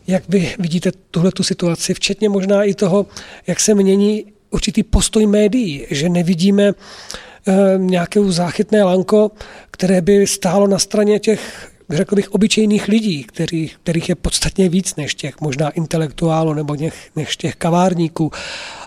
[0.08, 3.06] jak vy vidíte tuhle tu situaci, včetně možná i toho,
[3.48, 9.32] jak se mění určitý postoj médií, že nevidíme eh, nějaké záchytné lanko,
[9.72, 14.96] které by stálo na straně těch řekl bych, obyčejných lidí, který, kterých je podstatně víc
[14.96, 18.32] než těch možná intelektuálů nebo něch, než těch kavárníků.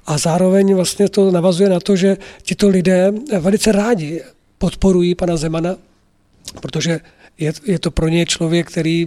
[0.06, 4.22] A zároveň vlastně to navazuje na to, že tito lidé velice rádi
[4.58, 5.76] podporují pana Zemana,
[6.60, 7.00] protože
[7.38, 9.06] je, je to pro ně člověk, který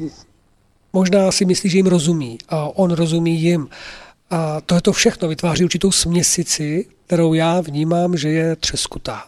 [0.93, 3.67] možná si myslí, že jim rozumí a on rozumí jim.
[4.29, 9.23] A to je to všechno vytváří určitou směsici, kterou já vnímám, že je třeskutá.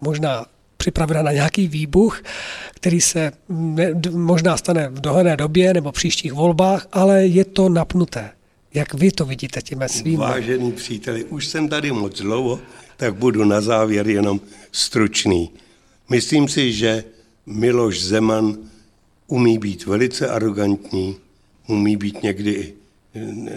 [0.00, 0.46] Možná
[0.76, 2.22] připravena na nějaký výbuch,
[2.74, 3.32] který se
[4.10, 8.30] možná stane v dohledné době nebo příštích volbách, ale je to napnuté.
[8.74, 10.16] Jak vy to vidíte těmi svými?
[10.16, 12.60] Vážený příteli, už jsem tady moc dlouho,
[12.96, 14.40] tak budu na závěr jenom
[14.72, 15.50] stručný.
[16.10, 17.04] Myslím si, že
[17.46, 18.56] Miloš Zeman
[19.26, 21.16] umí být velice arrogantní,
[21.66, 22.74] umí být někdy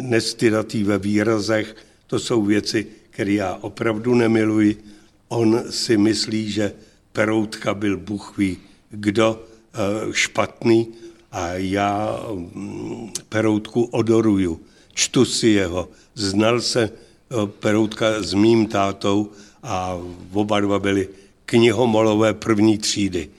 [0.01, 1.75] nestydatý ve výrazech,
[2.07, 4.83] to jsou věci, které já opravdu nemiluji.
[5.27, 6.73] On si myslí, že
[7.11, 8.57] Peroutka byl buchví
[8.93, 9.43] kdo
[9.73, 10.87] eh, špatný
[11.31, 14.61] a já mm, Peroutku odoruju.
[14.93, 15.89] Čtu si jeho.
[16.15, 19.31] Znal se eh, Peroutka s mým tátou
[19.63, 19.97] a
[20.33, 21.09] oba dva byli
[21.45, 23.29] knihomolové první třídy.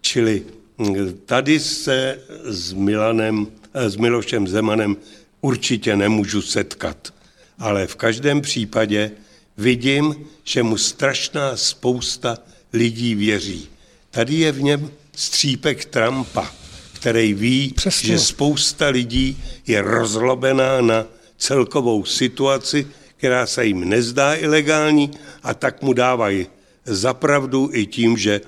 [0.00, 0.44] Čili
[0.78, 4.96] mm, tady se s Milanem, eh, s Milošem Zemanem
[5.40, 7.14] určitě nemůžu setkat.
[7.58, 9.10] Ale v každém případě
[9.56, 10.14] vidím,
[10.44, 12.38] že mu strašná spousta
[12.72, 13.68] lidí věří.
[14.10, 16.52] Tady je v něm střípek Trumpa,
[16.92, 18.08] který ví, Přesně.
[18.08, 21.06] že spousta lidí je rozlobená na
[21.38, 22.86] celkovou situaci,
[23.16, 25.10] která se jim nezdá ilegální
[25.42, 26.46] a tak mu dávají
[26.84, 28.40] zapravdu i tím, že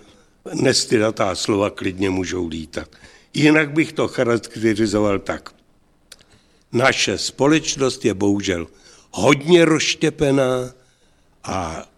[0.55, 2.89] nestydatá slova klidně můžou lítat.
[3.35, 5.55] Jinak bych to charakterizoval tak.
[6.73, 8.67] Naše společnost je bohužel
[9.11, 10.75] hodně rozštěpená
[11.45, 11.89] a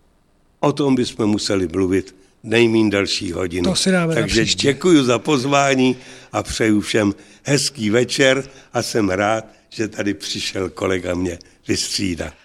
[0.61, 3.71] o tom bychom museli mluvit nejmín další hodinu.
[3.71, 5.97] To si dáme Takže děkuji za pozvání
[6.33, 11.39] a přeju všem hezký večer a jsem rád, že tady přišel kolega mě
[11.69, 12.35] vystřídat.